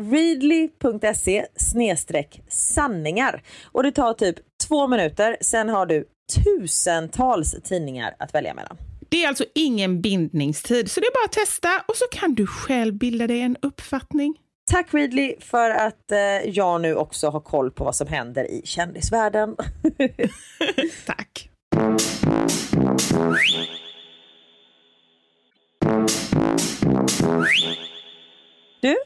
[0.10, 3.42] .readly.se snedstreck sanningar.
[3.64, 4.36] Och det tar typ
[4.68, 6.04] två minuter, sen har du
[6.44, 8.76] tusentals tidningar att välja mellan.
[9.08, 12.46] Det är alltså ingen bindningstid, så det är bara att testa och så kan du
[12.46, 14.34] själv bilda dig en uppfattning.
[14.70, 18.62] Tack Readly för att eh, jag nu också har koll på vad som händer i
[18.64, 19.56] kändisvärlden.
[21.06, 21.50] Tack.
[28.80, 28.96] Du,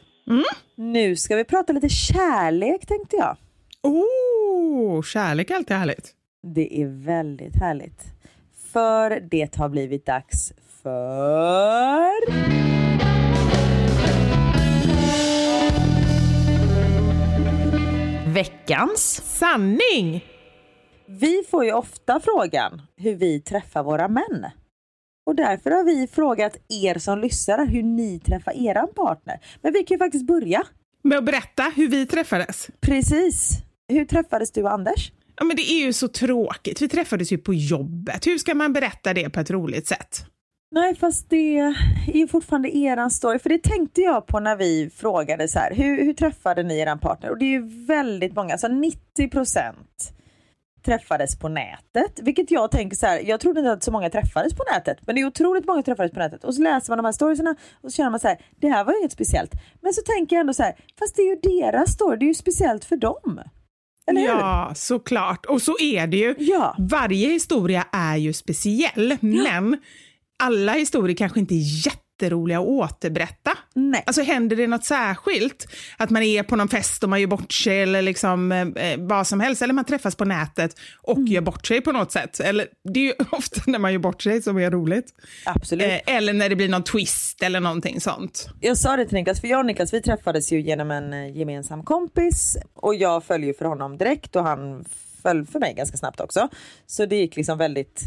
[0.77, 3.37] nu ska vi prata lite kärlek tänkte jag.
[3.83, 6.11] Oh, kärlek är alltid härligt.
[6.43, 8.05] Det är väldigt härligt.
[8.73, 10.53] För det har blivit dags
[10.83, 12.80] för...
[18.41, 20.25] Veckans Sanning!
[21.07, 24.47] Vi får ju ofta frågan hur vi träffar våra män.
[25.27, 29.41] Och därför har vi frågat er som lyssnar hur ni träffar eran partner.
[29.63, 30.63] Men vi kan ju faktiskt börja.
[31.03, 32.69] Med att berätta hur vi träffades.
[32.81, 33.59] Precis.
[33.89, 35.13] Hur träffades du och Anders?
[35.37, 36.83] Ja, men det är ju så tråkigt.
[36.83, 38.27] Vi träffades ju på jobbet.
[38.27, 40.27] Hur ska man berätta det på ett roligt sätt?
[40.73, 41.75] Nej, fast det är
[42.15, 43.39] ju fortfarande eran story.
[43.39, 46.99] För det tänkte jag på när vi frågade så här, hur, hur träffade ni eran
[46.99, 47.31] partner?
[47.31, 50.13] Och det är ju väldigt många, alltså 90 procent
[50.85, 52.21] träffades på nätet.
[52.23, 54.99] Vilket jag tänker så här, jag trodde inte att så många träffades på nätet.
[55.07, 56.45] Men det är otroligt många träffades på nätet.
[56.45, 58.85] Och så läser man de här storiesarna och så känner man så här, det här
[58.85, 59.53] var ju inget speciellt.
[59.81, 62.29] Men så tänker jag ändå så här, fast det är ju deras story, det är
[62.29, 63.41] ju speciellt för dem.
[64.07, 64.29] Eller hur?
[64.29, 65.47] Ja, såklart.
[65.47, 66.35] Och så är det ju.
[66.39, 66.77] Ja.
[66.79, 69.77] Varje historia är ju speciell, men
[70.41, 73.51] alla historier kanske inte är jätteroliga att återberätta?
[73.75, 74.03] Nej.
[74.07, 75.67] Alltså händer det något särskilt?
[75.97, 79.27] Att man är på någon fest och man gör bort sig eller liksom eh, vad
[79.27, 79.63] som helst.
[79.63, 81.27] Eller man träffas på nätet och Mm.
[81.27, 82.41] gör bort sig på något sätt.
[82.41, 85.07] Eller det är ju ofta när man gör bort sig som är roligt.
[85.45, 85.87] Absolut.
[85.87, 88.49] Eh, eller när det blir någon twist eller någonting sånt.
[88.61, 91.37] Jag sa det till Niklas, för jag och Niklas vi träffades ju genom en eh,
[91.37, 94.85] gemensam kompis och jag föll ju för honom direkt och han
[95.23, 96.49] föll för mig ganska snabbt också.
[96.87, 98.03] Så det gick liksom väldigt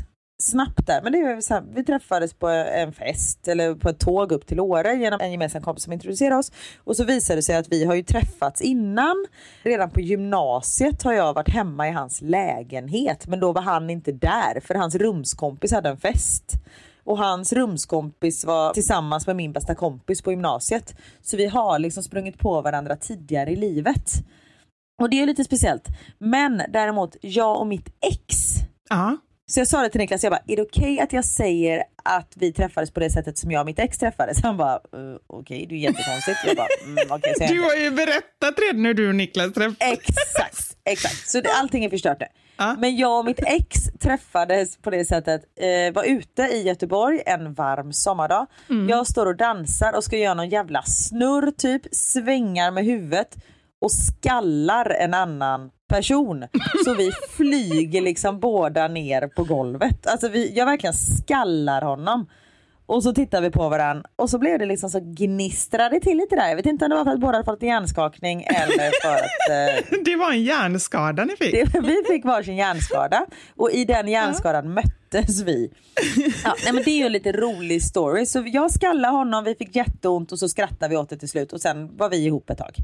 [0.49, 1.01] snabbt där.
[1.03, 4.47] Men det är så här, vi träffades på en fest eller på ett tåg upp
[4.47, 6.51] till Åre genom en gemensam kompis som introducerade oss.
[6.83, 9.25] Och så visade det sig att vi har ju träffats innan.
[9.63, 14.11] Redan på gymnasiet har jag varit hemma i hans lägenhet men då var han inte
[14.11, 16.53] där för hans rumskompis hade en fest.
[17.03, 20.95] Och hans rumskompis var tillsammans med min bästa kompis på gymnasiet.
[21.21, 24.13] Så vi har liksom sprungit på varandra tidigare i livet.
[25.01, 25.87] Och det är lite speciellt.
[26.17, 28.35] Men däremot, jag och mitt ex.
[28.89, 29.17] Ja.
[29.45, 32.33] Så jag sa det till Niklas, jag bara, är det okej att jag säger att
[32.35, 34.43] vi träffades på det sättet som jag och mitt ex träffades?
[34.43, 36.37] Han bara, uh, okej, det är jättekonstigt.
[36.45, 39.53] Jag bara, mm, okej, säger Du jag har ju berättat redan hur du och Niklas
[39.53, 39.77] träffades.
[39.79, 41.29] Exakt, exakt.
[41.29, 42.25] Så det, allting är förstört nu.
[42.77, 47.53] Men jag och mitt ex träffades på det sättet, eh, var ute i Göteborg en
[47.53, 48.47] varm sommardag.
[48.89, 53.35] Jag står och dansar och ska göra någon jävla snurr typ, svängar med huvudet
[53.84, 56.45] och skallar en annan person.
[56.86, 60.07] Så vi flyger liksom båda ner på golvet.
[60.07, 62.25] Alltså vi, jag verkligen skallar honom.
[62.86, 66.36] Och så tittar vi på varandra och så blev det liksom så gnistrade till lite
[66.36, 66.49] där.
[66.49, 69.49] Jag vet inte om det var för att båda hade fått hjärnskakning eller för att
[69.49, 71.51] eh, Det var en hjärnskada ni fick.
[71.51, 73.25] det, vi fick varsin hjärnskada
[73.55, 75.71] och i den hjärnskadan möttes vi.
[76.43, 78.25] Ja, nej, men det är ju en lite rolig story.
[78.25, 81.53] Så jag skallade honom, vi fick jätteont och så skrattade vi åt det till slut
[81.53, 82.77] och sen var vi ihop ett tag.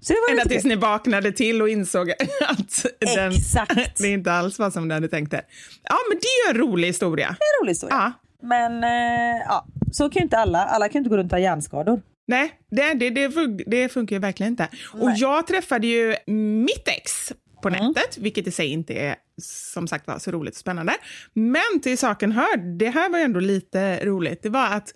[0.00, 2.10] Så det var Ända tills ni vaknade till och insåg
[2.48, 3.32] att den,
[3.98, 5.42] det inte alls var som du hade tänkt det.
[5.82, 7.26] Ja, men det är en rolig historia.
[7.38, 7.96] Det är en rolig historia.
[7.96, 8.12] Ja.
[8.48, 11.42] Men eh, ja, så kan ju inte alla, alla kan inte gå runt och ha
[11.42, 12.02] hjärnskador.
[12.28, 14.68] Nej, det, det, det, fun- det funkar ju verkligen inte.
[14.92, 15.16] Och Nej.
[15.20, 17.32] jag träffade ju mitt ex
[17.62, 20.92] på nätet, vilket i sig inte är som sagt var så roligt och spännande.
[21.32, 24.42] Men till saken hör, det här var ju ändå lite roligt.
[24.42, 24.94] Det var att,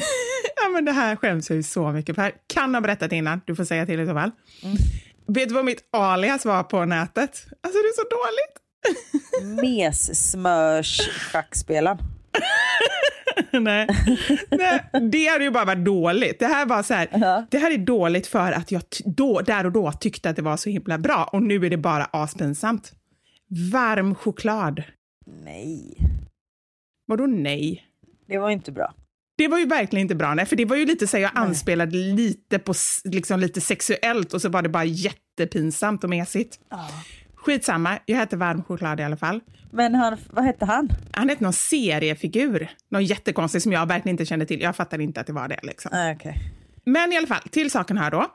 [0.62, 2.32] ja men det här skäms jag ju så mycket för.
[2.46, 4.30] Kan ha berättat innan, du får säga till i så fall.
[5.28, 7.46] Vet du vad mitt alias var på nätet?
[7.62, 8.56] Alltså det är så dåligt.
[9.62, 11.98] Messmörs-schackspelaren.
[13.52, 13.86] Nej.
[14.50, 16.38] Nej, det hade ju bara varit dåligt.
[16.38, 17.46] Det här var så här, Ja.
[17.50, 20.56] det här är dåligt för att jag då, där och då tyckte att det var
[20.56, 22.92] så himla bra och nu är det bara aspinsamt.
[23.72, 24.82] Varm choklad.
[25.44, 25.96] Nej,
[27.06, 27.86] Vadå nej?
[28.28, 28.94] det var inte bra.
[29.36, 31.96] Det var ju verkligen inte bra, nej, för det var ju lite så jag anspelade
[31.96, 32.74] lite på
[33.04, 36.58] liksom lite sexuellt och så var det bara jättepinsamt och mesigt.
[37.34, 39.40] Skitsamma, jag hette varm choklad i alla fall.
[39.70, 40.88] Men han, vad hette han?
[41.12, 44.60] Han hette någon seriefigur, någon jättekonstig som jag verkligen inte kände till.
[44.60, 45.60] Jag fattade inte att det var det.
[45.62, 45.90] Liksom.
[45.94, 46.36] Ah, okej.
[46.84, 48.26] Men i alla fall, till saken här då.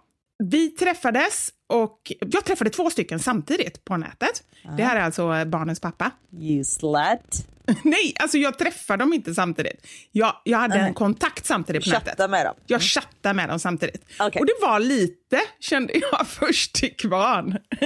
[0.43, 4.43] Vi träffades och jag träffade två stycken samtidigt på nätet.
[4.77, 6.11] Det här är alltså barnens pappa.
[6.39, 7.47] You slut.
[7.83, 9.87] Nej, alltså jag träffade dem inte samtidigt.
[10.11, 10.93] Jag, jag hade en Nej.
[10.93, 12.29] kontakt samtidigt på nätet.
[12.29, 12.55] Med dem.
[12.65, 14.05] Jag chattade med dem samtidigt.
[14.19, 14.39] Okej.
[14.39, 17.57] Och det var lite, kände jag, först till kvarn.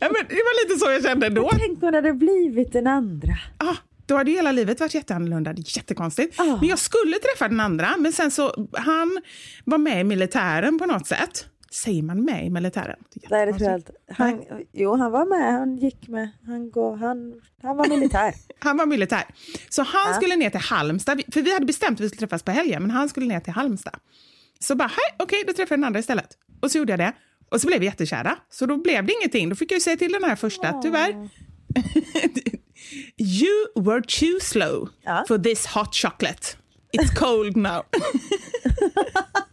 [0.00, 1.50] ja, men det var lite så jag kände då.
[1.52, 3.32] Tänk om det hade blivit den andra.
[3.58, 5.54] Ah, då hade hela livet varit jätteannorlunda.
[5.56, 6.40] Jättekonstigt.
[6.40, 6.44] Ah.
[6.44, 9.20] Men jag skulle träffa den andra, men sen så, han
[9.64, 11.46] var med i militären på något sätt.
[11.70, 12.96] Säger man med i militären?
[13.22, 13.92] är Nej, det tror jag inte.
[14.12, 15.52] Han, jo, han var med.
[15.52, 16.30] Han gick med.
[16.46, 18.34] Han, går, han, han var militär.
[18.60, 19.24] Han var militär.
[19.68, 22.50] Så han skulle ner till Halmstad, för vi hade bestämt att vi skulle träffas på
[22.50, 23.96] helgen, men han skulle ner till Halmstad.
[24.58, 26.28] Så bara, hej, okej, då träffar jag den andra istället.
[26.60, 27.12] Och så gjorde jag det.
[27.50, 28.38] Och så blev vi jättekära.
[28.50, 29.48] Så då blev det ingenting.
[29.48, 31.10] Då fick jag ju säga till den här första, tyvärr.
[33.18, 35.24] you were too slow Ja.
[35.28, 36.56] for this hot chocolate.
[36.92, 37.82] It's cold now.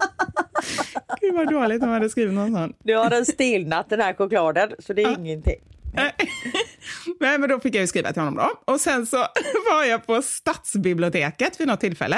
[1.22, 2.74] Gud vad dåligt om jag hade skrivit någon sån.
[2.84, 5.60] Nu har den stilnat den här chokladen så det är ingenting.
[7.20, 8.74] Nej, men då fick jag ju skriva till honom då.
[8.74, 9.18] Och sen så
[9.72, 12.18] var jag på stadsbiblioteket vid något tillfälle.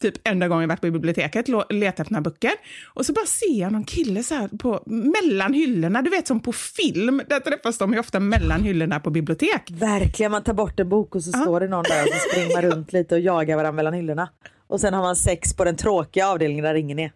[0.00, 2.52] Typ enda gången jag varit på biblioteket, letat efter några böcker.
[2.94, 6.52] Och så bara ser jag någon kille så på, mellan hyllorna, du vet som på
[6.52, 7.22] film.
[7.28, 9.70] Där träffas de ju ofta mellan hyllorna på bibliotek.
[9.70, 12.54] Verkligen, man tar bort en bok och så står det någon där och så springer
[12.54, 14.28] man runt lite och jagar varandra mellan hyllorna.
[14.66, 17.12] Och sen har man sex på den tråkiga avdelningen där ingen är.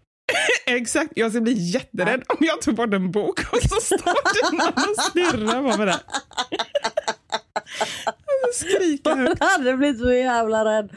[0.76, 4.56] Exakt, jag skulle bli jätterädd om jag tog bort en bok och så står det
[4.56, 5.96] någon och stirrar på mig där.
[8.54, 10.90] Skriker jag Man hade blivit så jävla rädd.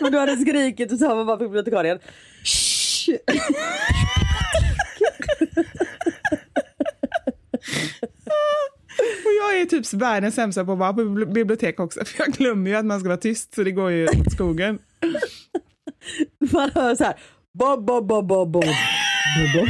[0.00, 1.98] Men du hade skrikit och så har man bara bibliotekarien.
[2.44, 3.10] Shh.
[9.24, 12.32] Och jag är typ världens sämsta på att vara på bibli- bibliotek också, för jag
[12.32, 14.78] glömmer ju att man ska vara tyst, så det går ju åt skogen.
[16.52, 17.14] Man hör så här.
[17.58, 18.64] Bob, bob, bob, bob, bob.
[19.54, 19.68] Bob.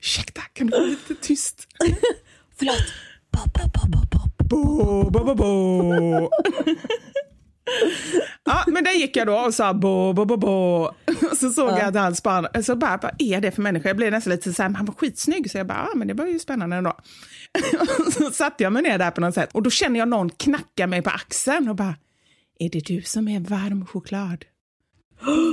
[0.00, 1.66] Ursäkta, kan du vara lite tyst?
[2.58, 2.92] Förlåt.
[3.32, 4.48] Bob, bob, bob, bob, bob.
[4.48, 6.30] Bo, bo, bo, bo.
[8.44, 10.82] Ja, men där gick jag då och sa bo, bo, bo, bo.
[11.30, 12.46] Och så såg jag att han span...
[12.62, 13.88] Så bara, vad är det för människa?
[13.88, 15.50] Jag blev nästan lite så här, han var skitsnygg.
[15.50, 16.96] Så jag bara, ja men det var ju spännande ändå.
[18.12, 19.50] Så satte jag mig ner där på något sätt.
[19.52, 21.94] Och då känner jag någon knacka mig på axeln och bara,
[22.58, 24.44] är det du som är varm choklad?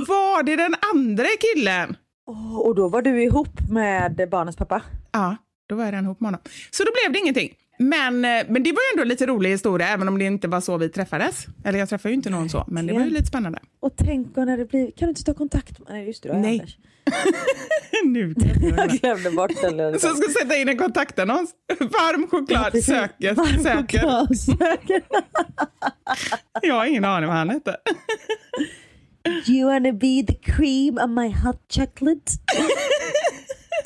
[0.08, 1.96] Var det den andra killen?
[2.26, 4.82] Åh, Och då var du ihop med barnens pappa?
[5.12, 5.36] Ja,
[5.68, 6.40] då var jag redan ihop med honom.
[6.70, 7.54] Så då blev det ingenting.
[7.78, 10.60] Men, eh, men det var ju ändå lite rolig historia, även om det inte var
[10.60, 11.46] så vi träffades.
[11.64, 13.58] Eller jag träffade ju inte någon så, men det var ju lite spännande.
[13.80, 16.58] Och tänk när det blir, kan du inte ta kontakt med, nej just det, Nej.
[16.60, 16.76] Anders.
[18.04, 18.34] nu
[18.76, 19.76] jag glömde bort den.
[19.76, 21.50] lilla- Så jag ska sätta in en kontaktannons.
[21.80, 23.34] Varm choklad söker.
[23.34, 23.98] Varm söker.
[23.98, 25.02] choklad söker.
[26.62, 27.76] Jag har ingen aning vad han hette.
[29.46, 32.32] You wanna be the cream of my hot chocolate?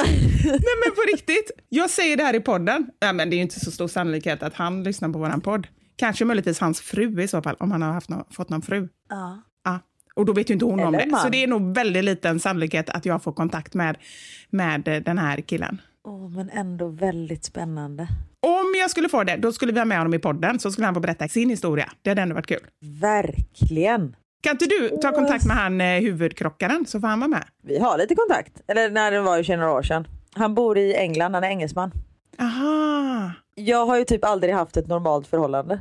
[0.44, 2.86] Nej men på riktigt, jag säger det här i podden.
[3.00, 5.66] Ja, men det är ju inte så stor sannolikhet att han lyssnar på våran podd.
[5.96, 8.88] Kanske möjligtvis hans fru i så fall, om han har haft nå- fått någon fru.
[9.08, 9.42] Ja.
[9.64, 9.78] Ja.
[10.14, 11.10] Och då vet ju inte hon om Eller det.
[11.10, 11.20] man.
[11.20, 13.96] Så det är nog väldigt liten sannolikhet att jag får kontakt med,
[14.50, 15.80] med eh, den här killen.
[16.04, 18.08] Åh, men ändå väldigt spännande.
[18.40, 20.84] Om jag skulle få det, då skulle vi ha med honom i podden, så skulle
[20.86, 21.92] han få berätta sin historia.
[22.02, 22.66] Det hade ändå varit kul.
[23.00, 24.16] Verkligen.
[24.42, 27.44] Kan inte du ta kontakt med han eh, huvudkrockaren, så får han vara med?
[27.62, 28.52] Vi har lite kontakt.
[28.66, 30.06] Eller när det var ju några år sedan.
[30.34, 31.90] Han bor i England, han är engelsman.
[32.38, 33.30] Aha.
[33.54, 35.80] Jag har ju typ aldrig haft ett normalt förhållande.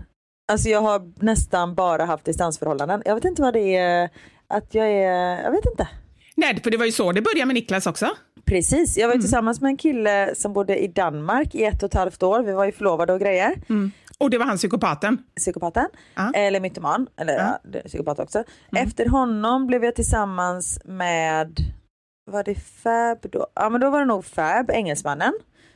[0.51, 3.01] Alltså jag har nästan bara haft distansförhållanden.
[3.05, 4.09] Jag vet inte vad det är
[4.47, 5.87] att jag är, jag vet inte.
[6.35, 8.09] Nej, för det var ju så det började med Niklas också.
[8.45, 11.87] Precis, jag var ju tillsammans med en kille som bodde i Danmark i ett och
[11.89, 12.43] ett halvt år.
[12.43, 13.55] Vi var ju förlovade och grejer.
[14.21, 15.23] Och det var han psykopaten.
[15.37, 16.31] Psykopaten, Ja.
[16.35, 17.59] eller mytoman, eller ja.
[17.63, 18.43] det är psykopat också.
[18.77, 21.59] Efter honom blev jag tillsammans med,
[22.31, 23.47] var det Fab då?
[23.55, 25.33] Ja men då var det nog Fab, engelsmannen.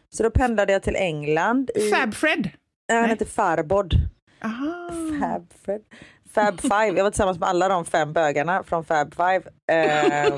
[0.09, 1.71] Så då pendlade jag till England.
[1.75, 2.49] I, Fab Fred.
[2.89, 3.93] Nej, han hette Farbod.
[4.43, 4.89] Aha.
[5.21, 5.81] Fab Fred.
[6.33, 6.97] Fab Five.
[6.97, 9.41] Jag var tillsammans med alla de fem bögarna från Fab Five.
[9.71, 10.33] Ehm,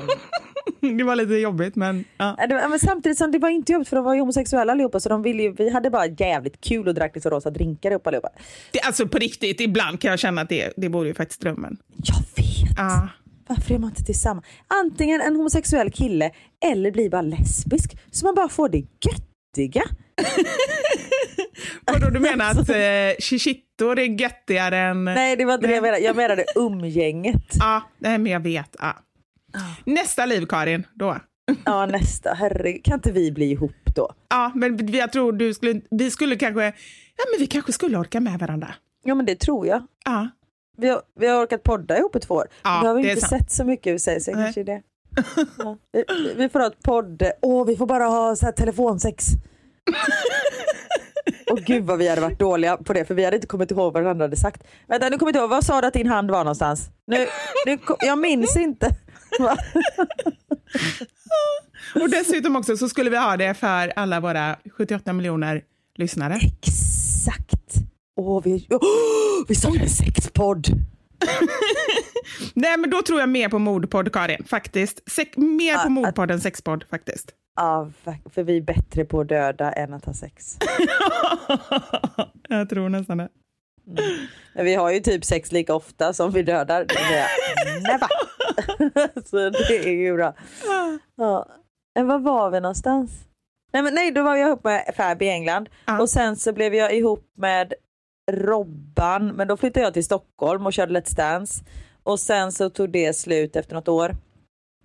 [0.98, 2.04] Det var lite jobbigt, men...
[2.16, 2.36] Ja.
[2.48, 5.22] men samtidigt som det var inte jobbigt för de var ju homosexuella allihopa så de
[5.22, 8.28] ville ju, vi hade bara jävligt kul och drack liksom rosa drinkar upp allihopa.
[8.72, 11.76] Det, alltså på riktigt, ibland kan jag känna att det, det vore ju faktiskt drömmen.
[11.96, 12.76] Jag vet!
[12.76, 13.08] Ja.
[13.48, 14.46] Varför är man inte tillsammans?
[14.68, 16.30] Antingen en homosexuell kille
[16.64, 19.82] eller blir bara lesbisk så man bara får det göttiga.
[21.86, 25.04] Vadå, du menar att eh, chichitor är göttigare än...
[25.04, 27.56] Nej det var inte det jag menade, jag menade umgänget.
[27.58, 28.76] Ja, nej, men jag vet.
[28.78, 28.96] Ja.
[29.84, 30.86] Nästa liv, Karin.
[30.94, 31.16] Då.
[31.64, 32.84] Ja nästa, herregud.
[32.84, 34.10] Kan inte vi bli ihop då?
[34.28, 35.80] Ja, men jag tror du skulle...
[35.90, 36.64] Vi skulle kanske...
[37.16, 38.74] Ja, men vi kanske skulle orka med varandra.
[39.04, 39.82] Ja men det tror jag.
[40.04, 40.28] Ja.
[40.76, 42.46] Vi har, vi har orkat podda ihop i två år.
[42.62, 44.44] Ja, vi har vi det inte sett så mycket sig så Nej.
[44.44, 44.82] kanske det.
[45.58, 45.76] Ja.
[45.92, 46.04] Vi,
[46.36, 47.22] vi får ha ett podd...
[47.42, 49.26] Åh, vi får bara ha så här telefonsex.
[51.50, 53.92] Och gud vad vi hade varit dåliga på det för vi hade inte kommit ihåg
[53.92, 54.62] vad den andra hade sagt.
[54.86, 56.90] Vänta nu kommer jag inte ihåg, vad sa du att din hand var någonstans?
[57.06, 57.26] Nu,
[57.66, 58.90] nu, jag minns inte.
[61.94, 65.62] Och dessutom också så skulle vi ha det för alla våra 78 miljoner
[65.94, 66.34] lyssnare.
[66.34, 67.74] Exakt.
[68.16, 70.66] Åh, vi, åh, vi startar en sexpodd.
[72.54, 74.44] Nej, men då tror jag mer på mordpodd, Karin.
[74.44, 75.10] Faktiskt.
[75.10, 77.30] Sex, mer på Ja, mordpodd än sexpodd, faktiskt.
[77.56, 77.90] Ja,
[78.34, 80.58] för vi är bättre på att döda än att ha sex.
[82.48, 83.28] jag tror nästan det.
[84.54, 86.86] Men vi har ju typ sex lika ofta som vi dödar.
[87.82, 88.08] Never!
[89.28, 90.34] Så det är ju bra.
[91.16, 91.46] Ja.
[91.94, 93.10] Men var var vi någonstans?
[93.72, 96.00] Nej, men nej, då var jag ihop med Fab i England Ja.
[96.00, 97.72] och sen så blev jag ihop med
[98.32, 101.64] Robban, men då flyttade jag till Stockholm och körde Let's Dance
[102.02, 104.16] och sen så tog det slut efter något år.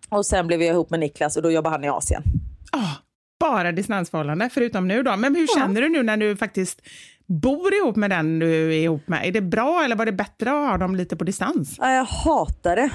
[0.10, 2.24] Och sen blev jag ihop med Niklas och då jobbar han i Asien.
[2.72, 2.92] Ah,
[3.40, 5.16] bara distansförhållande, förutom nu då.
[5.18, 6.82] Men hur känner du nu när du faktiskt
[7.28, 9.28] bor ihop med den du är ihop med?
[9.28, 11.76] Är det bra eller var det bättre att ha dem lite på distans?
[11.80, 12.90] Ja, jag hatar det.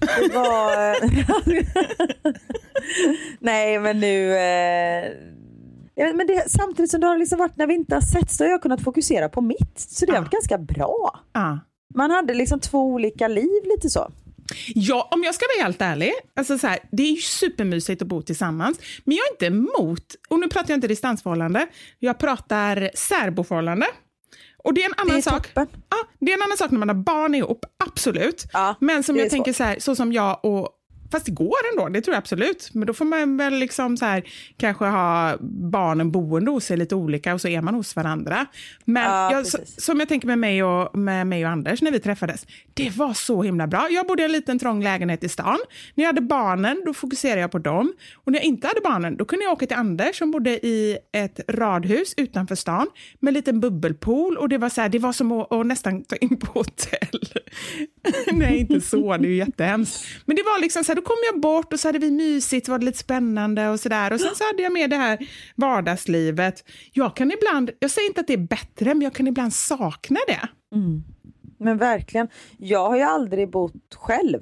[0.00, 0.96] Det var...
[3.44, 4.32] Nej men nu...
[4.32, 5.04] Eh...
[5.96, 8.44] vet, Men det, samtidigt som det har liksom varit när vi inte har sett så
[8.44, 9.78] har jag kunnat fokusera på mitt.
[9.78, 10.20] Så det har Ja.
[10.22, 11.20] varit ganska bra.
[11.32, 11.58] Ja.
[11.94, 14.10] Man hade liksom två olika liv lite så.
[14.74, 18.08] Ja, om jag ska vara helt ärlig, alltså så här, det är ju supermysigt att
[18.08, 21.66] bo tillsammans, men jag är inte emot, och nu pratar jag inte distansförhållande,
[21.98, 23.86] jag pratar särboförhållande.
[24.64, 25.46] Och det är en annan är sak.
[25.46, 25.66] toppen.
[25.88, 28.44] Ja, det är en annan sak när man har barn ihop, absolut.
[28.52, 29.56] Ja, men som det jag är tänker svårt.
[29.56, 30.68] så här, så som jag och
[31.10, 32.70] fast det går ändå, det tror jag absolut.
[32.72, 34.22] Men då får man väl liksom så här,
[34.56, 38.46] kanske ha barnen boende hos sig lite olika och så är man hos varandra.
[38.84, 42.00] Men Ja, jag, som jag tänker med mig, och, med mig och Anders när vi
[42.00, 43.88] träffades, det var så himla bra.
[43.90, 45.58] Jag bodde i en liten trång lägenhet i stan.
[45.94, 47.92] När jag hade barnen, då fokuserade jag på dem.
[48.14, 50.98] Och när jag inte hade barnen, då kunde jag åka till Anders som bodde i
[51.12, 52.86] ett radhus utanför stan
[53.20, 56.04] med en liten bubbelpool och det var, så här, det var som att, att nästan
[56.04, 57.20] ta in på hotell.
[58.32, 60.06] Nej, inte så, det är ju jättehemskt.
[60.24, 62.68] Men det var liksom så här, då kom jag bort och så hade vi mysigt,
[62.68, 64.12] var det lite spännande och sådär.
[64.12, 65.18] Och sen så hade jag med det här
[65.54, 66.64] vardagslivet.
[66.92, 70.20] Jag kan ibland, jag säger inte att det är bättre, men jag kan ibland sakna
[70.26, 70.48] det.
[70.76, 71.04] Mm.
[71.58, 72.28] Men verkligen.
[72.56, 74.40] Jag har ju aldrig bott själv.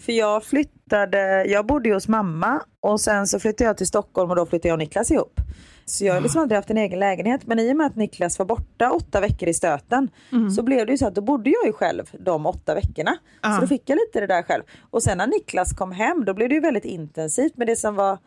[0.00, 4.30] För jag flyttade, jag bodde ju hos mamma och sen så flyttade jag till Stockholm
[4.30, 5.40] och då flyttade jag och Niklas ihop.
[5.84, 8.38] Så jag har liksom aldrig haft en egen lägenhet men i och med att Niklas
[8.38, 10.10] var borta åtta veckor i stöten
[10.56, 13.16] så blev det ju så att då bodde jag ju själv de åtta veckorna.
[13.42, 14.62] Så då fick jag lite det där själv.
[14.90, 17.94] Och sen när Niklas kom hem då blev det ju väldigt intensivt men det som
[17.94, 18.18] var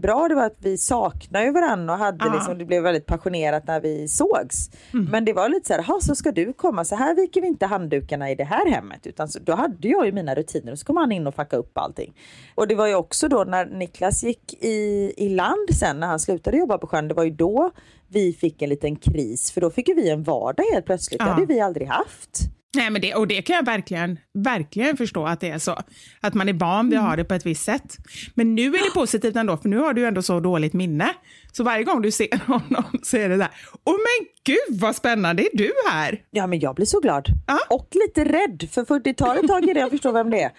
[0.00, 2.32] bra det var att vi saknade ju varandra och hade Ja.
[2.34, 4.70] liksom, det blev väldigt passionerat när vi sågs.
[5.10, 7.46] Men det var lite så här, "Ha, så ska du komma, så här viker vi
[7.46, 9.06] inte handdukarna i det här hemmet.
[9.06, 11.56] Utan så, då hade jag ju mina rutiner och så kom han in och fuckade
[11.62, 12.14] upp allting.
[12.54, 16.18] Och det var ju också då när Niklas gick i, i land sen när han
[16.20, 17.70] slutade jobba på sjön, det var ju då
[18.08, 21.18] vi fick en liten kris för då fick ju vi en vardag helt plötsligt.
[21.20, 21.32] Det Ja.
[21.32, 22.40] hade vi aldrig haft.
[22.76, 25.78] Nej, men det, och det kan jag verkligen, verkligen förstå att det är så.
[26.20, 27.96] Att man är van vid att ha det på ett visst sätt.
[28.34, 31.14] Men nu är det positivt ändå, för nu har du ändå så dåligt minne.
[31.52, 33.48] Så varje gång du ser honom så är det där,
[33.84, 36.22] åh men gud vad spännande, är du här?
[36.30, 37.28] Ja men jag blir så glad.
[37.46, 37.58] Ja.
[37.70, 40.52] Och lite rädd för 40-talet tag i det, jag förstår vem det är.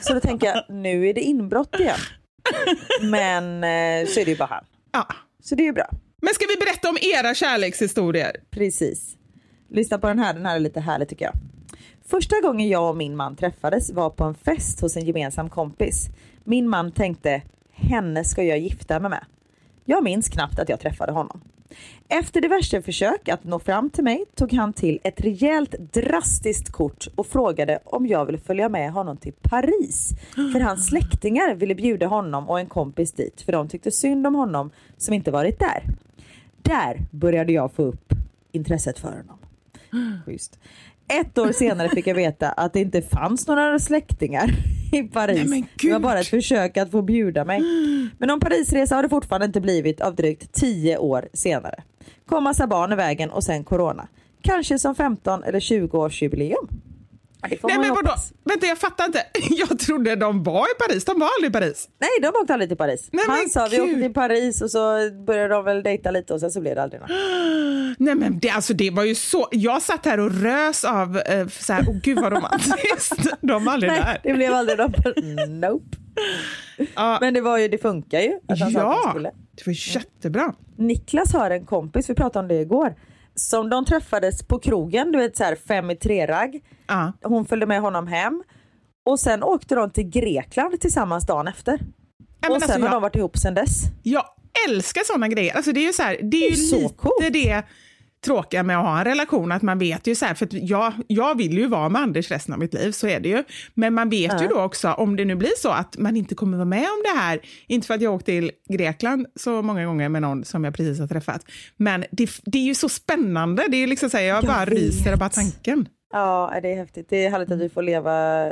[0.00, 1.98] Så då tänker jag, nu är det inbrott igen.
[3.02, 4.64] Men eh, så är det ju bara han.
[4.92, 5.06] Ja.
[5.42, 5.88] Så det är ju bra.
[6.22, 8.36] Men ska vi berätta om era kärlekshistorier?
[8.50, 9.17] Precis.
[9.68, 11.34] Lyssna på den här, den här är lite härlig tycker jag.
[12.04, 16.08] Första gången jag och min man träffades var på en fest hos en gemensam kompis.
[16.44, 17.42] Min man tänkte,
[17.72, 19.24] henne ska jag gifta mig med.
[19.84, 21.40] Jag minns knappt att jag träffade honom.
[22.08, 27.08] Efter diverse försök att nå fram till mig tog han till ett rejält drastiskt kort
[27.14, 30.10] och frågade om jag ville följa med honom till Paris.
[30.34, 34.34] För hans släktingar ville bjuda honom och en kompis dit för de tyckte synd om
[34.34, 35.82] honom som inte varit där.
[36.62, 38.12] Där började jag få upp
[38.52, 39.37] intresset för honom.
[40.26, 40.58] Schysst.
[41.08, 44.50] Ett år senare fick jag veta att det inte fanns några släktingar
[44.92, 45.50] i Paris.
[45.50, 47.60] Nej, det var bara ett försök att få bjuda mig.
[48.18, 51.82] Men någon Parisresa har det fortfarande inte blivit av drygt 10 år senare.
[52.26, 54.08] Kom massa barn i vägen och sen corona.
[54.42, 56.68] Kanske som 15 eller 20 års jubileum.
[57.42, 58.14] Ja, Nej men vadå?
[58.44, 59.22] Vänta jag fattar inte.
[59.50, 61.88] Jag trodde de var i Paris, de var aldrig i Paris.
[62.00, 63.08] Nej, de åkte aldrig till Paris.
[63.12, 66.40] Nej, Han sa vi åkte till Paris och så började de väl dejta lite och
[66.40, 67.10] sen så blev det aldrig något.
[67.98, 71.48] Nej men det, alltså, det var ju så, jag satt här och rös av, eh,
[71.48, 73.26] så här, åh gud vad romantiskt.
[73.40, 74.20] De var aldrig Nej, där.
[74.22, 74.96] det blev aldrig något.
[75.48, 75.96] Nope.
[76.94, 78.38] Ja, Men det var ju, det funkar ju.
[78.48, 79.30] Att han sa att han ja, skulle.
[79.54, 80.54] det var jättebra.
[80.76, 82.94] Niklas har en kompis, vi pratade om det igår,
[83.38, 86.60] som de träffades på krogen, du vet så här fem i tre-ragg.
[86.86, 87.12] Ja.
[87.22, 88.42] Hon följde med honom hem
[89.06, 91.78] och sen åkte de till Grekland tillsammans dagen efter.
[92.40, 93.82] Ja, och alltså, sen har jag- de varit ihop sen dess.
[94.02, 94.24] Jag
[94.68, 95.56] älskar såna grejer.
[95.56, 97.32] Alltså det är ju, så här, det är ju Det är så lite coolt.
[97.32, 97.62] det
[98.24, 100.92] tråkiga med att ha en relation, att man vet ju så här, för att jag,
[101.06, 103.44] jag vill ju vara med Anders resten av mitt liv, så är det ju.
[103.74, 104.50] Men man vet ju Ja.
[104.50, 107.20] då också, om det nu blir så att man inte kommer vara med om det
[107.20, 110.74] här, inte för att jag åkt till Grekland så många gånger med någon som jag
[110.74, 111.44] precis har träffat,
[111.76, 114.44] men det, det är ju så spännande, det är ju liksom så här, jag, Jag
[114.44, 115.34] bara ryser av bara vet.
[115.34, 115.88] tanken.
[116.12, 117.06] Ja, det är häftigt.
[117.08, 118.46] Det är härligt att vi får leva,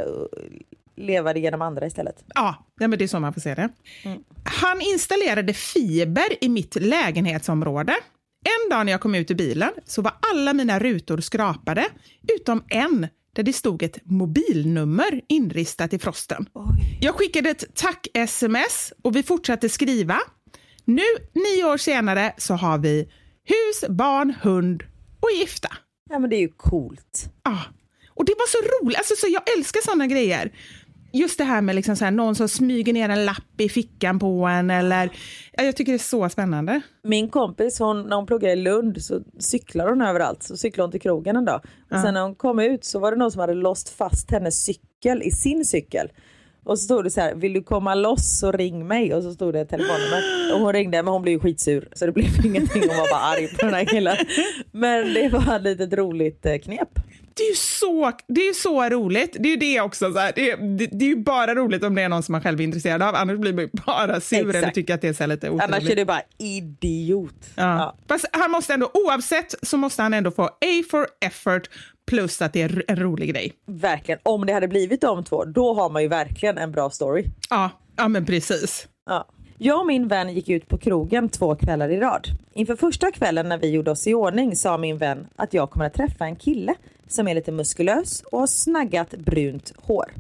[0.97, 2.25] leva det genom andra istället.
[2.35, 3.69] Ja, men det är så man får se det.
[4.45, 7.95] Han installerade fiber i mitt lägenhetsområde.
[8.47, 11.87] En dag när jag kom ut ur bilen så var alla mina rutor skrapade,
[12.37, 16.49] utom en där det stod ett mobilnummer inristat i frosten.
[17.01, 20.19] Jag skickade ett tack-sms och vi fortsatte skriva.
[20.85, 23.09] Nu, nio år senare, så har vi
[23.45, 24.83] hus, barn, hund
[25.21, 25.69] och gifta.
[26.11, 27.31] Ja, men det är ju coolt.
[27.45, 27.59] Ja,
[28.11, 28.99] och det var så roligt.
[28.99, 30.53] Alltså, så jag älskar såna grejer.
[31.13, 34.19] Just det här med liksom så här, någon som smyger ner en lapp i fickan
[34.19, 34.71] på en.
[34.71, 35.11] Eller,
[35.53, 36.81] ja, jag tycker det är så spännande.
[37.03, 40.43] Min kompis, hon, när hon pluggade i Lund så cyklar hon överallt.
[40.43, 41.61] Så cyklade hon till krogen en dag.
[41.91, 44.65] Och sen när hon kom ut så var det någon som hade låst fast hennes
[44.65, 46.09] cykel i sin cykel.
[46.65, 49.15] Och så stod det så här, vill du komma loss så ring mig.
[49.15, 50.55] Och så stod det telefonnummer.
[50.55, 51.89] Och hon ringde men hon blev ju skitsur.
[51.93, 54.17] Så det blev ingenting, hon var bara arg på den här killen.
[54.73, 56.99] Men det var ett litet roligt eh, knep.
[57.37, 59.37] Det är ju så, det är så roligt.
[59.41, 60.13] Det är ju det också.
[60.13, 62.43] Så här, det, det, det är ju bara roligt om det är någon som man
[62.43, 63.15] själv är intresserad av.
[63.15, 64.57] Annars blir man ju bara sur Exakt.
[64.57, 65.77] eller tycker att det är så lite otrevligt.
[65.77, 67.51] Annars är det bara idiot.
[67.55, 67.97] Ja.
[68.09, 71.71] Fast han måste ändå, oavsett så måste han ändå få A for effort
[72.07, 73.53] plus att det är en rolig grej.
[73.67, 74.21] Verkligen.
[74.23, 77.25] Om det hade blivit de två, då har man ju verkligen en bra story.
[77.51, 78.89] Ja, ja men precis.
[79.07, 79.29] Ja.
[79.59, 82.27] Jag och min vän gick ut på krogen två kvällar i rad.
[82.53, 85.87] Inför första kvällen när vi gjorde oss i ordning sa min vän att jag kommer
[85.87, 86.75] att träffa en kille
[87.09, 90.15] som är lite muskulös och har snaggat brunt hår.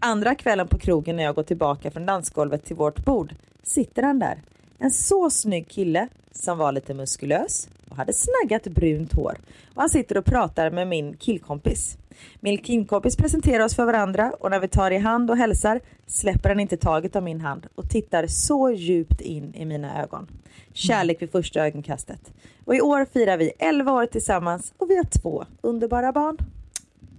[0.00, 4.18] Andra kvällen på krogen när jag går tillbaka från dansgolvet till vårt bord sitter han
[4.18, 4.42] där.
[4.78, 9.38] En så snygg kille som var lite muskulös och hade snaggat brunt hår.
[9.74, 11.98] Och han sitter och pratar med min killkompis.
[12.40, 16.48] Min killkompis presenterar oss för varandra och när vi tar i hand och hälsar släpper
[16.48, 20.26] han inte taget av min hand och tittar så djupt in i mina ögon.
[20.72, 22.32] Kärlek vid första ögonkastet.
[22.64, 26.36] Och i år firar vi 11 år tillsammans och vi har två underbara barn.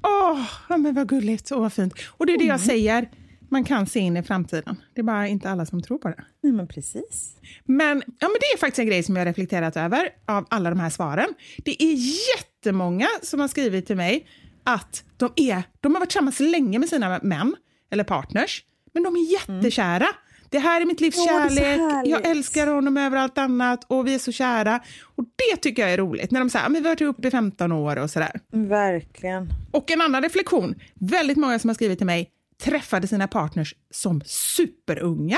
[0.03, 1.93] Åh, oh, men vad gulligt och vad fint.
[2.07, 3.09] Och det är det jag säger,
[3.49, 4.81] man kan se in i framtiden.
[4.93, 6.23] Det är bara inte alla som tror på det.
[6.43, 7.35] Nej, men precis.
[7.65, 10.69] Men, ja, men det är faktiskt en grej som jag har reflekterat över av alla
[10.69, 11.33] de här svaren.
[11.57, 11.95] Det är
[12.37, 14.27] jättemånga som har skrivit till mig
[14.67, 17.55] att de, är, de har varit tillsammans länge med sina män
[17.91, 18.63] eller partners,
[18.93, 19.95] men de är jättekära.
[19.95, 20.15] Mm.
[20.49, 24.19] Det här är mitt livs kärlek, jag älskar honom över allt annat och vi är
[24.19, 24.79] så kära.
[25.15, 27.31] Och det tycker jag är roligt, när de säger att vi har varit ihop i
[27.31, 28.39] 15 år och sådär.
[28.51, 29.49] Verkligen.
[29.71, 32.29] Och en annan reflektion, väldigt många som har skrivit till mig
[32.63, 35.37] träffade sina partners som superunga.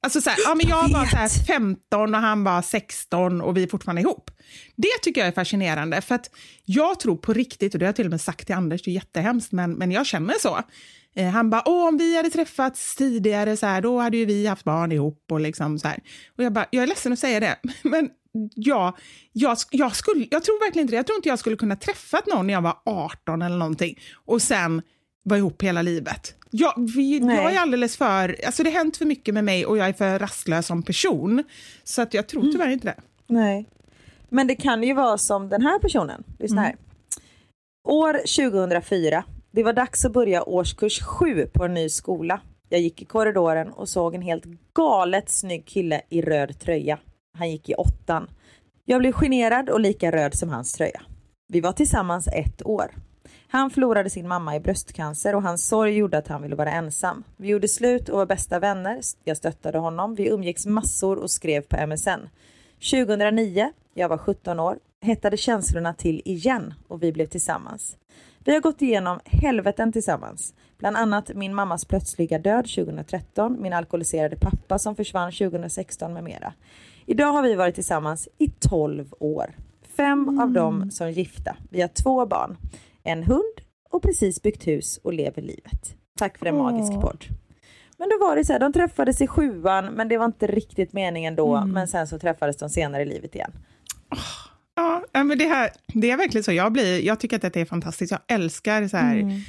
[0.00, 3.40] Alltså så här, ja, men jag, jag var så här 15 och han var 16
[3.40, 4.30] och vi är fortfarande ihop.
[4.76, 6.30] Det tycker jag är fascinerande för att
[6.64, 8.90] jag tror på riktigt, och det har jag till och med sagt till Anders, det
[8.90, 10.60] är jättehemskt, men, men jag känner så.
[11.16, 14.46] Eh, han bara, åh om vi hade träffats tidigare så här, då hade ju vi
[14.46, 15.98] haft barn ihop och liksom så här.
[16.36, 18.10] Och jag bara, jag är ledsen att säga det, men
[18.54, 18.96] ja,
[19.32, 20.96] jag, jag, skulle, jag tror verkligen inte det.
[20.96, 24.42] Jag tror inte jag skulle kunna träffat någon när jag var 18 eller någonting och
[24.42, 24.82] sen
[25.28, 26.34] vara ihop hela livet.
[26.50, 28.36] Jag, vi, jag är alldeles för...
[28.46, 31.44] Alltså det har hänt för mycket med mig och jag är för rastlös som person.
[31.84, 32.52] Så att jag tror mm.
[32.52, 32.72] tyvärr mm.
[32.72, 33.00] inte det.
[33.26, 33.66] Nej.
[34.28, 36.24] Men det kan ju vara som den här personen.
[36.38, 36.68] Lyssna här.
[36.68, 36.80] Mm.
[37.88, 39.24] År 2004.
[39.50, 42.40] Det var dags att börja årskurs 7 på en ny skola.
[42.68, 46.98] Jag gick i korridoren och såg en helt galet snygg kille i röd tröja.
[47.38, 48.30] Han gick i åttan.
[48.84, 51.02] Jag blev generad och lika röd som hans tröja.
[51.48, 52.94] Vi var tillsammans ett år.
[53.50, 57.24] Han förlorade sin mamma i bröstcancer och hans sorg gjorde att han ville vara ensam.
[57.36, 59.00] Vi gjorde slut och var bästa vänner.
[59.24, 60.14] Jag stöttade honom.
[60.14, 62.28] Vi umgicks massor och skrev på MSN.
[62.90, 67.96] 2009, jag var 17 år, hettade känslorna till igen och vi blev tillsammans.
[68.44, 70.54] Vi har gått igenom helveten tillsammans.
[70.78, 76.52] Bland annat min mammas plötsliga död 2013, min alkoholiserade pappa som försvann 2016 med mera.
[77.06, 79.54] Idag har vi varit tillsammans i 12 år.
[79.96, 80.40] Fem mm.
[80.40, 81.56] av dem som gifta.
[81.70, 82.56] Vi har två barn
[83.08, 85.94] en hund och precis byggt hus och lever livet.
[86.18, 86.62] Tack för en oh.
[86.62, 87.24] magisk podd.
[87.98, 90.92] Men då var det så här, de träffades i sjuan men det var inte riktigt
[90.92, 91.56] meningen då.
[91.56, 91.70] Mm.
[91.70, 93.52] Men sen så träffades de senare i livet igen.
[94.10, 96.52] Oh, ja, men det, här, det är verkligen så.
[96.52, 98.10] Jag, blir, jag tycker att det är fantastiskt.
[98.10, 99.40] Jag älskar så här mm.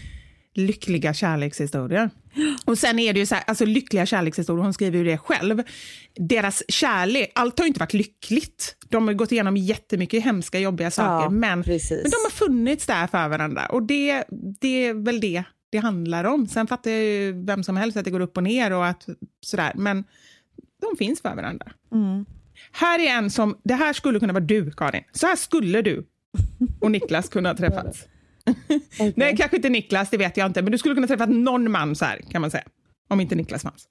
[0.60, 2.10] Lyckliga kärlekshistorier.
[2.66, 5.64] Och sen är det ju så här, alltså lyckliga kärlekshistorier, hon skriver ju det själv.
[6.16, 8.76] Deras kärlek, allt har inte varit lyckligt.
[8.90, 13.08] De har gått igenom jättemycket hemska, jobbiga saker, ja, men, men de har funnits där
[13.08, 13.66] för varandra.
[13.66, 14.24] Och det,
[14.60, 16.48] det är väl det det handlar om.
[16.48, 19.06] Sen fattar ju vem som helst att det går upp och ner och att
[19.42, 20.04] sådär, men
[20.82, 21.72] de finns för varandra.
[21.92, 22.26] Mm.
[22.72, 25.04] Här är en som, det här skulle kunna vara du, Karin.
[25.12, 26.06] Så här skulle du
[26.80, 28.08] och Niklas kunna ha träffats.
[28.94, 29.14] Okay.
[29.16, 31.96] Nej, kanske inte Niklas, det vet jag inte, men du skulle kunna träffa någon man
[31.96, 32.64] så här, kan man säga.
[33.10, 33.88] Om inte Niklas fanns.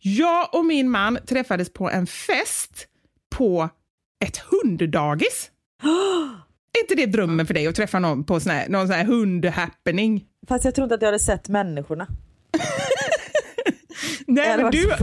[0.00, 2.86] Jag och min man träffades på en fest
[3.30, 3.68] på
[4.24, 5.50] ett hunddagis.
[6.78, 9.04] är inte det drömmen för dig att träffa någon på sån här, någon sån här
[9.04, 10.24] hundhappening?
[10.48, 12.06] Fast jag tror inte att jag hade sett människorna.
[14.30, 14.94] Nej, men du,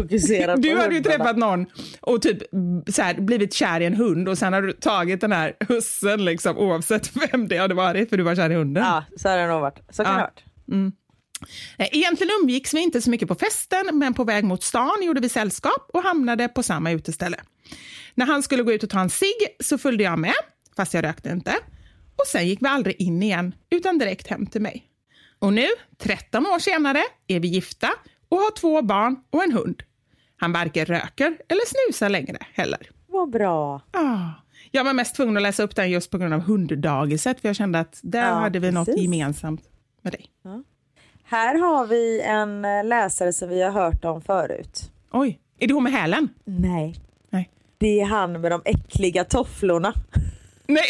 [0.57, 1.65] du hade ju träffat någon
[2.01, 2.37] och typ
[2.87, 6.25] så här, blivit kär i en hund och sen har du tagit den här hussen
[6.25, 8.83] liksom, oavsett vem det hade varit för du var kär i hunden.
[8.83, 9.79] Ja, så har det nog varit.
[9.89, 10.17] Så kan ja.
[10.17, 10.43] det varit.
[10.71, 10.91] Mm.
[11.77, 15.29] Egentligen umgicks vi inte så mycket på festen, men på väg mot stan gjorde vi
[15.29, 17.37] sällskap och hamnade på samma uteställe.
[18.15, 20.33] När han skulle gå ut och ta en cigg så följde jag med,
[20.75, 21.55] fast jag rökte inte.
[22.15, 24.85] Och sen gick vi aldrig in igen, utan direkt hem till mig.
[25.39, 25.67] Och nu,
[25.97, 27.89] 13 år senare, är vi gifta
[28.35, 29.83] och har två barn och en hund.
[30.37, 32.89] Han varken röker eller snusar längre heller.
[33.07, 33.81] Vad bra.
[33.91, 34.29] Ah.
[34.71, 37.55] Jag var mest tvungen att läsa upp den just på grund av hunddagiset, för jag
[37.55, 38.87] kände att där ja, hade vi precis.
[38.87, 39.61] något gemensamt
[40.01, 40.25] med dig.
[40.43, 40.63] Ja.
[41.23, 44.91] Här har vi en eh, läsare som vi har hört om förut.
[45.11, 46.29] Oj, är det hon med hälen?
[46.43, 46.95] Nej.
[47.29, 47.49] Nej.
[47.77, 49.93] Det är han med de äckliga tofflorna.
[50.67, 50.83] Nej!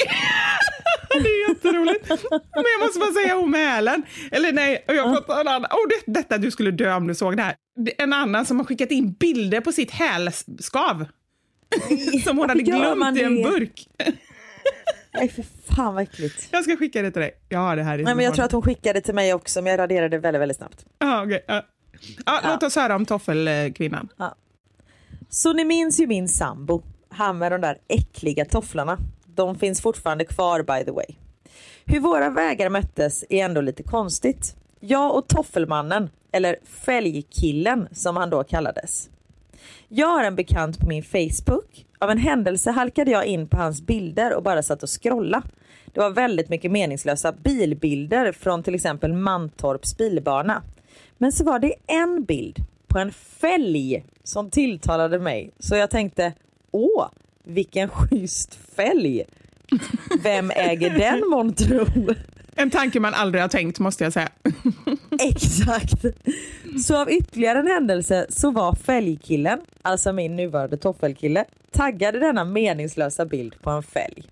[1.10, 2.10] det är jätteroligt.
[2.30, 4.04] Men jag måste bara säga hälen.
[4.32, 5.66] Eller nej, jag har fått en annan.
[5.72, 7.56] Oh, det, detta, du skulle dö om du såg det här.
[7.98, 11.06] En annan som har skickat in bilder på sitt hälskav.
[12.24, 13.88] som hon hade glömt i en burk.
[15.14, 15.46] Nej för
[15.76, 16.48] fan vad äckligt.
[16.52, 17.32] Jag ska skicka det till dig.
[17.50, 19.62] Jag har det här i Nej, men jag tror att hon skickade till mig också
[19.62, 20.86] men jag raderade det väldigt, väldigt snabbt.
[20.98, 21.40] Ah, okay.
[21.48, 21.62] ah.
[22.26, 24.10] Ah, Låt oss höra om toffelkvinnan.
[25.30, 28.98] Så ni minns ju min sambo, han med de där äckliga tofflorna.
[29.36, 31.06] De finns fortfarande kvar by the way.
[31.86, 34.56] Hur våra vägar möttes är ändå lite konstigt.
[34.80, 39.10] Jag och toffelmannen, eller fälgkillen som han då kallades.
[39.88, 41.86] Jag har en bekant på min Facebook.
[42.00, 45.44] Av en händelse halkade jag in på hans bilder och bara satt och scrolla.
[45.86, 50.64] Det var väldigt mycket meningslösa bilbilder från till exempel Mantorps bilbana.
[51.18, 56.34] Men så var det en bild på en fälg som tilltalade mig så jag tänkte
[56.72, 57.08] åh
[57.46, 59.24] vilken schysst fälg.
[60.24, 61.86] Vem äger den månntro?
[62.56, 64.30] En tanke man aldrig har tänkt måste jag säga.
[65.22, 66.06] Exakt.
[66.86, 73.26] Så av ytterligare en händelse så var fälgkillen, alltså min nuvarande toffelkille, taggade denna meningslösa
[73.26, 74.24] bild på en fälg.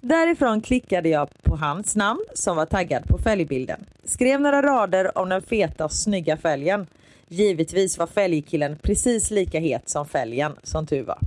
[0.00, 3.84] Därifrån klickade jag på hans namn som var taggad på fälgbilden.
[4.04, 6.86] Skrev några rader om den feta och snygga fälgen.
[7.28, 11.18] Givetvis var fälgkillen precis lika het som fälgen, som tur var.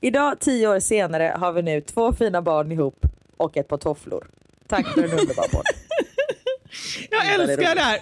[0.00, 4.26] Idag, tio år senare, har vi nu två fina barn ihop och ett par tofflor.
[4.68, 5.64] Tack för en underbar podd.
[7.10, 7.98] Jag älskar det här.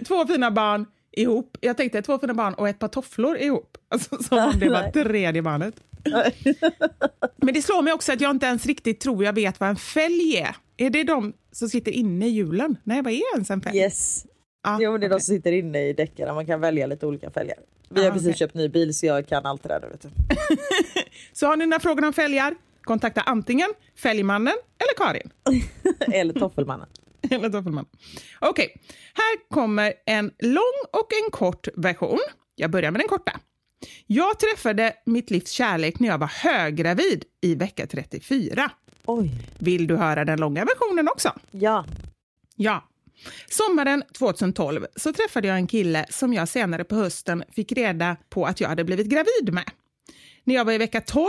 [0.04, 1.58] Två fina barn ihop.
[1.60, 3.78] Jag tänkte två fina barn och ett par tofflor ihop.
[3.88, 5.74] Alltså, som om det var tredje barnet.
[7.36, 9.76] Men det slår mig också att jag inte ens riktigt tror jag vet vad en
[9.76, 10.56] fälg är.
[10.76, 12.76] Är det de som sitter inne i hjulen?
[12.84, 13.78] Nej, vad är ens en fälg?
[13.78, 14.26] Yes.
[14.66, 15.24] Ah, Jo, det är de okej.
[15.24, 16.34] som sitter inne i däcken.
[16.34, 17.56] Man kan välja lite olika fälgar.
[17.88, 18.38] Vi har Ah, precis okej.
[18.38, 19.88] köpt ny bil så jag kan allt det där nu.
[19.88, 20.08] Vet du.
[21.32, 22.54] Så har ni några frågor om fälgar?
[22.82, 25.30] Kontakta antingen Fälgmannen eller Karin.
[26.12, 26.86] Eller toffelmannen.
[27.30, 27.86] Eller Toffelman.
[28.40, 28.76] Okej,
[29.14, 32.18] här kommer en lång och en kort version.
[32.54, 33.40] Jag börjar med den korta.
[34.06, 38.70] Jag träffade mitt livs kärlek när jag var höggravid i vecka 34.
[39.04, 39.30] Oj.
[39.58, 41.32] Vill du höra den långa versionen också?
[41.50, 41.84] Ja.
[42.56, 42.84] Ja.
[43.48, 48.46] Sommaren 2012 så träffade jag en kille som jag senare på hösten fick reda på
[48.46, 49.70] att jag hade blivit gravid med.
[50.44, 51.26] När jag var i vecka 12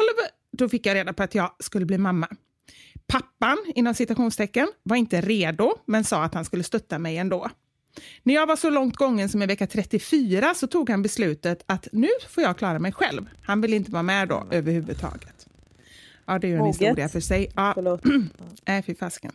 [0.51, 2.27] då fick jag reda på att jag skulle bli mamma.
[3.07, 7.49] Pappan, inom citationstecken, var inte redo men sa att han skulle stötta mig ändå.
[8.23, 11.87] När jag var så långt gången som i vecka 34 så tog han beslutet att
[11.91, 13.29] nu får jag klara mig själv.
[13.43, 15.47] Han vill inte vara med då överhuvudtaget.
[16.25, 16.81] Ja, det är ju en Moget.
[16.81, 17.51] historia för sig.
[17.55, 18.01] Ja, Förlåt.
[18.67, 19.31] Nej, fy fasken.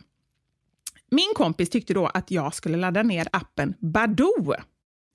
[1.13, 4.53] Min kompis tyckte då att jag skulle ladda ner appen Badoo.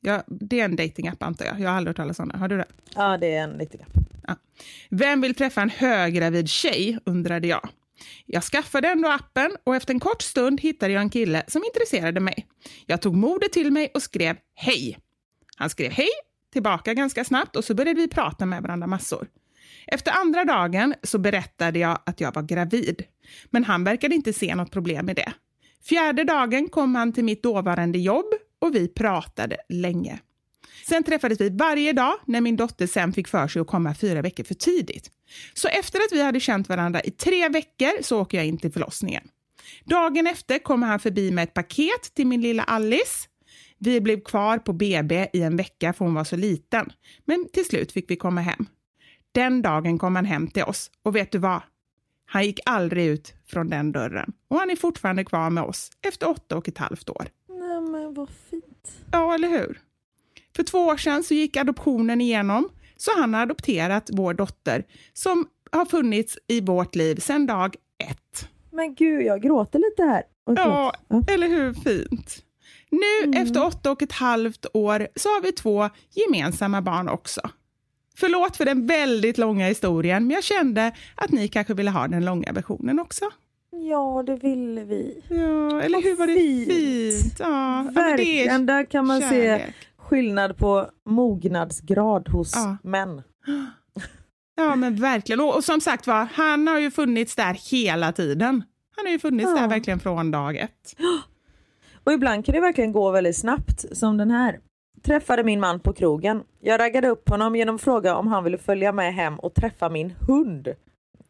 [0.01, 1.61] Ja, det är en datingapp antar jag.
[1.61, 2.41] Jag har aldrig hört talas om den.
[2.41, 2.67] Har du det?
[2.95, 4.39] Ja, det är en liten app.
[4.91, 7.69] Vem vill träffa en höggravid tjej, undrade jag.
[8.27, 12.21] Jag skaffade ändå appen och efter en kort stund hittade jag en kille som intresserade
[12.21, 12.47] mig.
[12.87, 14.99] Jag tog modet till mig och skrev hej.
[15.57, 16.11] Han skrev hej
[16.53, 19.29] tillbaka ganska snabbt och så började vi prata med varandra massor.
[19.87, 23.03] Efter andra dagen så berättade jag att jag var gravid,
[23.51, 25.33] men han verkade inte se något problem med det.
[25.85, 28.27] Fjärde dagen kom han till mitt dåvarande jobb
[28.59, 30.19] och vi pratade länge.
[30.89, 34.23] Sen träffades vi varje dag när min dotter sen fick för sig att komma fyra
[34.23, 35.11] veckor för tidigt.
[35.55, 38.73] Så efter att vi hade känt varandra i tre veckor så åker jag in till
[38.73, 39.29] förlossningen.
[39.85, 43.29] Dagen efter kommer han förbi med ett paket till min lilla Alice.
[43.79, 46.93] Vi blev kvar på BB i en vecka för hon var så liten,
[47.25, 48.67] men till slut fick vi komma hem.
[49.33, 51.61] Den dagen kom han hem till oss och vet du vad?
[52.31, 56.29] Han gick aldrig ut från den dörren och han är fortfarande kvar med oss efter
[56.29, 57.27] åtta och ett halvt år.
[57.49, 58.97] Nej men vad fint.
[59.13, 59.81] Ja, eller hur?
[60.57, 65.47] För två år sedan så gick adoptionen igenom, så han har adopterat vår dotter som
[65.73, 67.77] har funnits i vårt liv sedan dag
[68.11, 68.49] ett.
[68.71, 70.23] Men gud, jag gråter lite här.
[70.47, 70.93] Ja.
[71.09, 71.23] Ja.
[71.29, 72.45] eller hur fint?
[72.91, 77.41] Nu efter åtta och ett halvt år så har vi två gemensamma barn också.
[78.21, 82.25] Förlåt för den väldigt långa historien, men jag kände att ni kanske ville ha den
[82.25, 83.25] långa versionen också.
[83.91, 85.23] ja, det ville vi.
[85.29, 86.73] Ja, eller Vad hur var det fint.
[86.73, 87.37] fint?
[87.39, 89.75] Ja, ja, Verkligen, där kan man se kärlek.
[89.97, 92.77] skillnad på mognadsgrad hos Ja.
[92.83, 93.23] män.
[94.57, 95.41] Ja, men verkligen.
[95.41, 98.63] Och, och som sagt var, han har ju funnits där hela tiden.
[98.97, 99.61] Han har ju funnits Ja.
[99.61, 100.97] där verkligen från dag ett.
[102.05, 104.59] Och ibland kan det verkligen gå väldigt snabbt som den här.
[105.09, 106.45] Träffade min man på krogen.
[106.61, 109.89] Jag raggade upp honom genom att fråga om han ville följa med hem och träffa
[109.89, 110.69] min hund.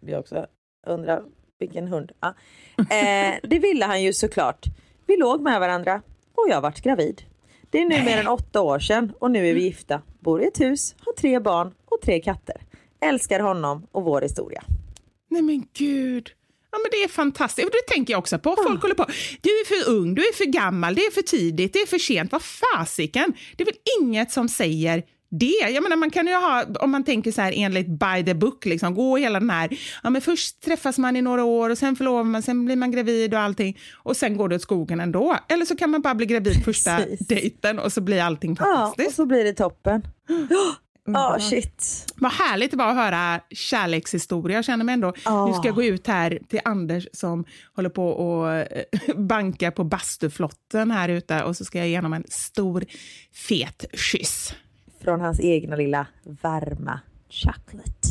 [0.01, 0.47] Jag också
[0.87, 1.23] undrar
[1.59, 2.13] vilken hund.
[2.21, 2.35] Ja.
[2.79, 4.67] Eh, det ville han ju såklart.
[5.07, 6.03] Vi låg med varandra
[6.35, 7.23] och jag vart gravid.
[7.71, 10.03] Det är nu mer än åtta år sedan och nu är vi gifta.
[10.21, 12.57] Bor i ett hus, har tre barn och tre katter.
[13.01, 14.63] Älskar honom och vår historia.
[15.31, 16.31] Nej men gud.
[16.71, 17.67] Ja, men det är fantastiskt.
[17.67, 18.57] Och det tänker jag också på.
[18.67, 19.07] Folk håller på.
[19.41, 21.99] Du är för ung, du är för gammal, det är för tidigt, det är för
[21.99, 22.33] sent.
[22.33, 23.33] Vad fasiken?
[23.57, 25.71] Det är väl inget som säger det.
[25.71, 28.65] Jag menar, man kan ju ha, om man tänker så här enligt by the book,
[28.65, 31.97] liksom, gå hela den här, ja men först träffas man i några år och sen
[31.97, 35.37] förlovar man, sen blir man gravid och allting och sen går det åt skogen ändå.
[35.49, 37.27] Eller så kan man bara bli gravid första Precis.
[37.29, 39.09] dejten och så blir allting Ja, fantastiskt.
[39.09, 40.03] och så blir det toppen.
[41.15, 42.07] Ja, shit.
[42.17, 44.57] Vad härligt det var att höra kärlekshistoria.
[44.59, 45.47] Jag känner mig ändå, Ja.
[45.47, 47.45] nu ska jag gå ut här till Anders som
[47.75, 48.67] håller på och eh,
[49.17, 52.85] bankar på bastuflotten här ute och så ska jag ge honom en stor
[53.33, 54.55] fet kyss.
[55.05, 56.07] Från hans egna lilla
[56.43, 58.09] varma chocolate.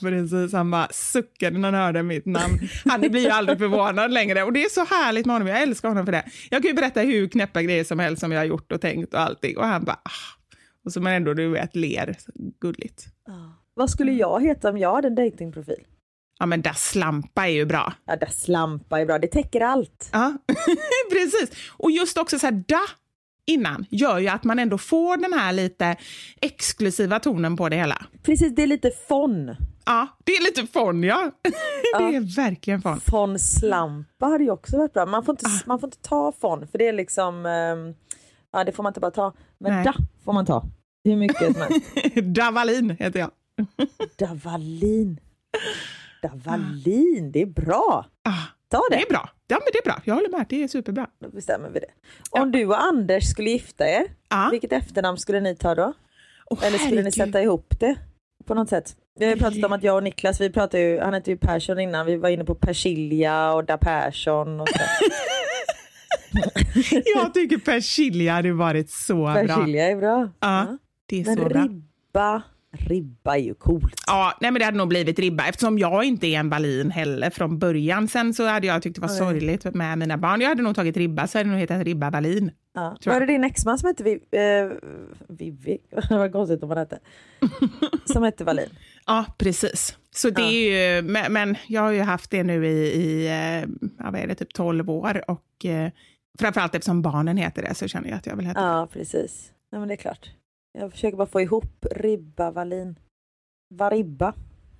[0.00, 2.68] Precis, han bara suckade när han hörde mitt namn.
[2.84, 5.48] Han blir ju aldrig förvånad längre och det är så härligt med honom.
[5.48, 6.24] Jag älskar honom för det.
[6.50, 9.14] Jag kan ju berätta hur knäppa grejer som helst som jag har gjort och tänkt
[9.14, 10.38] och allting och han bara ah.
[10.84, 12.16] Och så men ändå du vet ler
[12.60, 13.04] gulligt.
[13.74, 15.86] Vad skulle jag heta om jag hade en datingprofil?
[16.38, 17.92] Ja men där slampa är ju bra.
[18.04, 19.18] Ja, där slampa är bra.
[19.18, 20.08] Det täcker allt.
[20.12, 20.38] Ja,
[21.12, 21.50] precis.
[21.70, 22.80] Och just också så här da
[23.46, 25.96] innan gör ju att man ändå får den här lite
[26.40, 28.06] exklusiva tonen på det hela.
[28.22, 29.56] Precis, det är lite fon.
[29.84, 31.30] Ja, det är lite fon ja.
[31.98, 33.00] det är verkligen fon.
[33.00, 35.06] Fon slampa hade ju också varit bra.
[35.06, 37.94] Man får inte, man får inte ta fon för det är liksom, ehm,
[38.52, 39.32] ja det får man inte bara ta.
[39.58, 39.84] Men Nej.
[39.84, 40.64] da får man ta.
[41.04, 41.94] Hur mycket som helst.
[42.22, 43.30] Davalin heter jag.
[44.18, 45.20] Davalin.
[46.22, 48.06] Davalin, det är bra.
[48.24, 48.32] Ah,
[48.70, 49.02] Ta det det.
[49.02, 49.30] är bra.
[49.46, 50.00] Ja, men det är bra.
[50.04, 50.46] Jag håller med.
[50.48, 51.06] Det är superbra.
[51.20, 51.86] Då bestämmer vi det.
[52.30, 54.48] Om du och Anders skulle gifta er, Ja.
[54.50, 55.92] vilket efternamn skulle ni ta då?
[56.50, 57.14] Åh, Eller skulle ni herregud.
[57.14, 57.96] sätta ihop det
[58.46, 58.96] på något sätt?
[59.18, 61.36] Vi har ju pratat om att jag och Niklas, vi pratade ju, han hette ju
[61.36, 64.74] Persson innan, vi var inne på Persilja och Da Persson och så.
[67.14, 69.34] Jag tycker persilja hade varit så bra.
[69.34, 70.30] Persilja är bra.
[70.40, 71.62] Ja, det är Men så bra.
[71.62, 72.42] ribba,
[72.72, 74.00] ribba är ju coolt.
[74.06, 77.30] Ja, nej men det hade nog blivit ribba eftersom jag inte är en balin heller
[77.30, 78.08] från början.
[78.08, 79.18] Sen så hade jag tyckt det var Nej.
[79.18, 80.40] sorgligt med mina barn.
[80.40, 82.50] Jag hade nog tagit ribba så hade det nog hetat ribba balin.
[82.74, 82.96] Ja.
[83.06, 84.70] Var det din exman som hette Viv, eh,
[85.28, 85.78] Vivi?
[86.08, 86.98] Det var konstigt om man hette.
[88.04, 88.68] Som hette Wallin.
[89.06, 89.96] Ja, precis.
[90.14, 93.68] Så det är ju, men, men jag har ju haft det nu i, i eh,
[93.98, 95.90] ja, vad är det, typ 12 år och eh,
[96.40, 98.66] framförallt eftersom barnen heter det så känner jag att jag vill heta det.
[98.66, 99.52] Ja, precis.
[99.72, 100.30] Nej, men det är klart.
[100.78, 102.98] Jag försöker bara få ihop ribba, Wallin.
[103.74, 104.34] Varibba.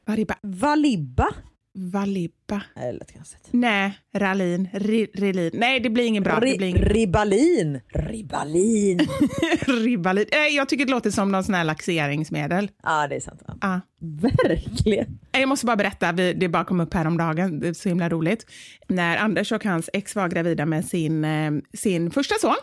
[0.05, 0.35] Varibba.
[0.43, 1.29] Valibba?
[1.75, 2.63] Valibba.
[2.77, 3.49] Nej, det lät konstigt.
[3.51, 4.69] Nej, Ralin.
[4.73, 5.51] Ri, rilin.
[5.55, 6.35] Nej, det blir inget bra.
[6.35, 7.81] Det blir Ri- inget Ribbalin.
[7.89, 8.99] Ribbalin.
[9.67, 10.27] Ribbalin.
[10.33, 12.71] Nej, jag tycker det låter som någon sån här laxeringsmedel.
[12.83, 13.43] ja, det är sant.
[13.47, 13.55] Ja.
[13.61, 13.81] Ja.
[14.05, 15.19] Verkligen.
[15.33, 18.47] Jag måste bara berätta, vi- det bara kom upp häromdagen, det är så himla roligt.
[18.89, 22.55] När Anders och hans ex var gravida med sin, eh, sin första son,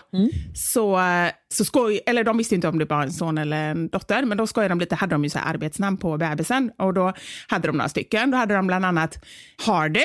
[0.55, 3.87] så, eh, så skoj, eller de visste inte om det var en son eller en
[3.89, 7.13] dotter, men då skojade de lite, hade de ju så arbetsnamn på bebisen och då
[7.47, 8.31] hade de några stycken.
[8.31, 9.25] Då hade de bland annat
[9.65, 10.03] Hardy,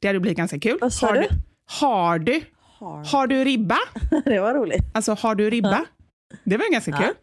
[0.00, 0.78] det hade blivit ganska kul.
[0.80, 1.20] Vad sa Hardy.
[1.30, 1.36] du?
[1.66, 2.42] Hardy.
[2.78, 3.04] Har.
[3.04, 3.78] Har du ribba?
[4.24, 4.82] Det var roligt.
[4.94, 5.84] Alltså, har du ribba?
[6.44, 7.14] Det var ganska kul.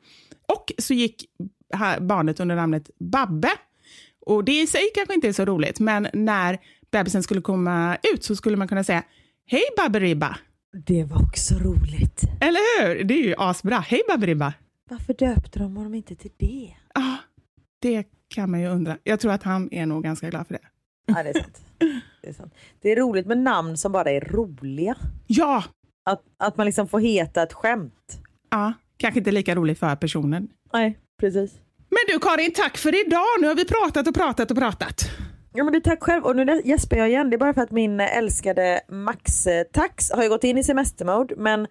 [0.47, 1.25] Och så gick
[2.01, 3.49] barnet under namnet Babbe.
[4.25, 6.57] Och det i sig kanske inte är så roligt, men när
[6.91, 9.03] bebisen skulle komma ut så skulle man kunna säga
[9.45, 10.37] Hej Babberibba!
[10.85, 12.21] Det var också roligt.
[12.41, 13.03] Eller hur?
[13.03, 13.75] Det är ju asbra.
[13.79, 14.53] Hej Babberibba!
[14.89, 16.73] Varför döpte de honom inte till det?
[16.93, 17.17] Ja,
[17.81, 18.97] det kan man ju undra.
[19.03, 20.61] Jag tror att han är nog ganska glad för det.
[21.05, 21.61] Ja, det är sant.
[22.21, 22.53] Det är, sant.
[22.81, 24.95] Det är roligt med namn som bara är roliga.
[25.27, 25.63] Ja,
[26.05, 28.21] Att, att man liksom får heta ett skämt.
[28.49, 30.47] ja, kanske inte lika roligt för personen.
[30.73, 31.51] Nej, precis.
[31.89, 33.41] Men du Karin, tack för idag.
[33.41, 35.09] Nu har vi pratat och pratat och pratat.
[35.53, 37.29] Ja men du tack själv och nu gäspar jag igen.
[37.29, 40.63] Det är bara för att min älskade Max eh, Tax har ju gått in i
[40.63, 41.67] semestermode men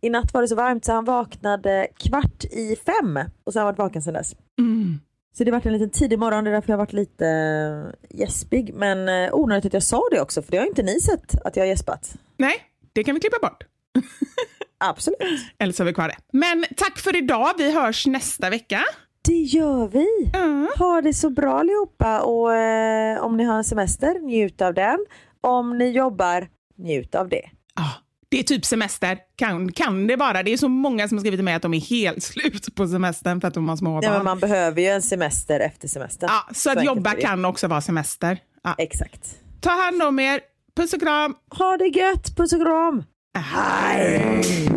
[0.00, 3.64] i natt var det så varmt så han vaknade kvart i fem och så har
[3.64, 4.36] han varit vaken sedan dess.
[4.58, 5.00] Mm.
[5.34, 7.26] Så det har varit en liten tidig morgon, det är därför jag har varit lite
[7.26, 8.74] eh, gäspig.
[8.74, 11.56] Men eh, onödigt att jag sa det också för det har inte ni sett att
[11.56, 12.14] jag har gäspat.
[12.36, 12.54] Nej,
[12.92, 13.64] det kan vi klippa bort.
[14.82, 15.18] Absolut.
[15.58, 16.16] Eller så har vi kvar det.
[16.32, 17.50] Men tack för idag.
[17.58, 18.80] Vi hörs nästa vecka.
[19.24, 20.30] Det gör vi.
[20.32, 20.68] Ja.
[20.78, 24.98] Ha det så bra allihopa och eh, om ni har en semester, njut av den.
[25.40, 26.48] Om ni jobbar,
[26.78, 27.42] njut av det.
[27.76, 27.90] Ja,
[28.28, 29.18] det är typ semester.
[29.36, 30.42] Kan, kan det vara.
[30.42, 32.86] Det är så många som har skrivit till mig att de är helt slut på
[32.88, 34.02] semestern för att de har små barn.
[34.04, 36.30] Ja, men man behöver ju en semester efter semestern.
[36.32, 38.38] ja, så att enkelt jobba kan också vara semester.
[38.64, 38.74] Ja.
[38.78, 39.36] Exakt.
[39.60, 40.40] Ta hand om er.
[40.76, 41.34] Puss och kram.
[41.58, 43.04] Ha det gött, puss och kram!
[43.34, 44.68] Hej!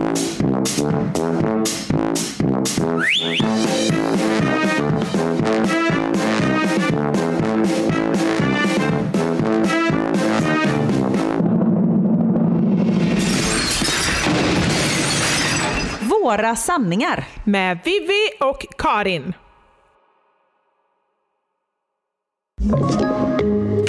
[16.02, 17.27] Våra sanningar.
[17.44, 19.34] Med Vivi och Karin.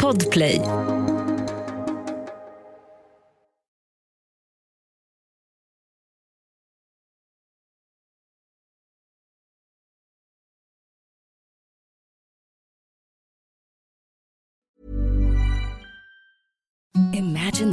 [0.01, 0.61] Podplay.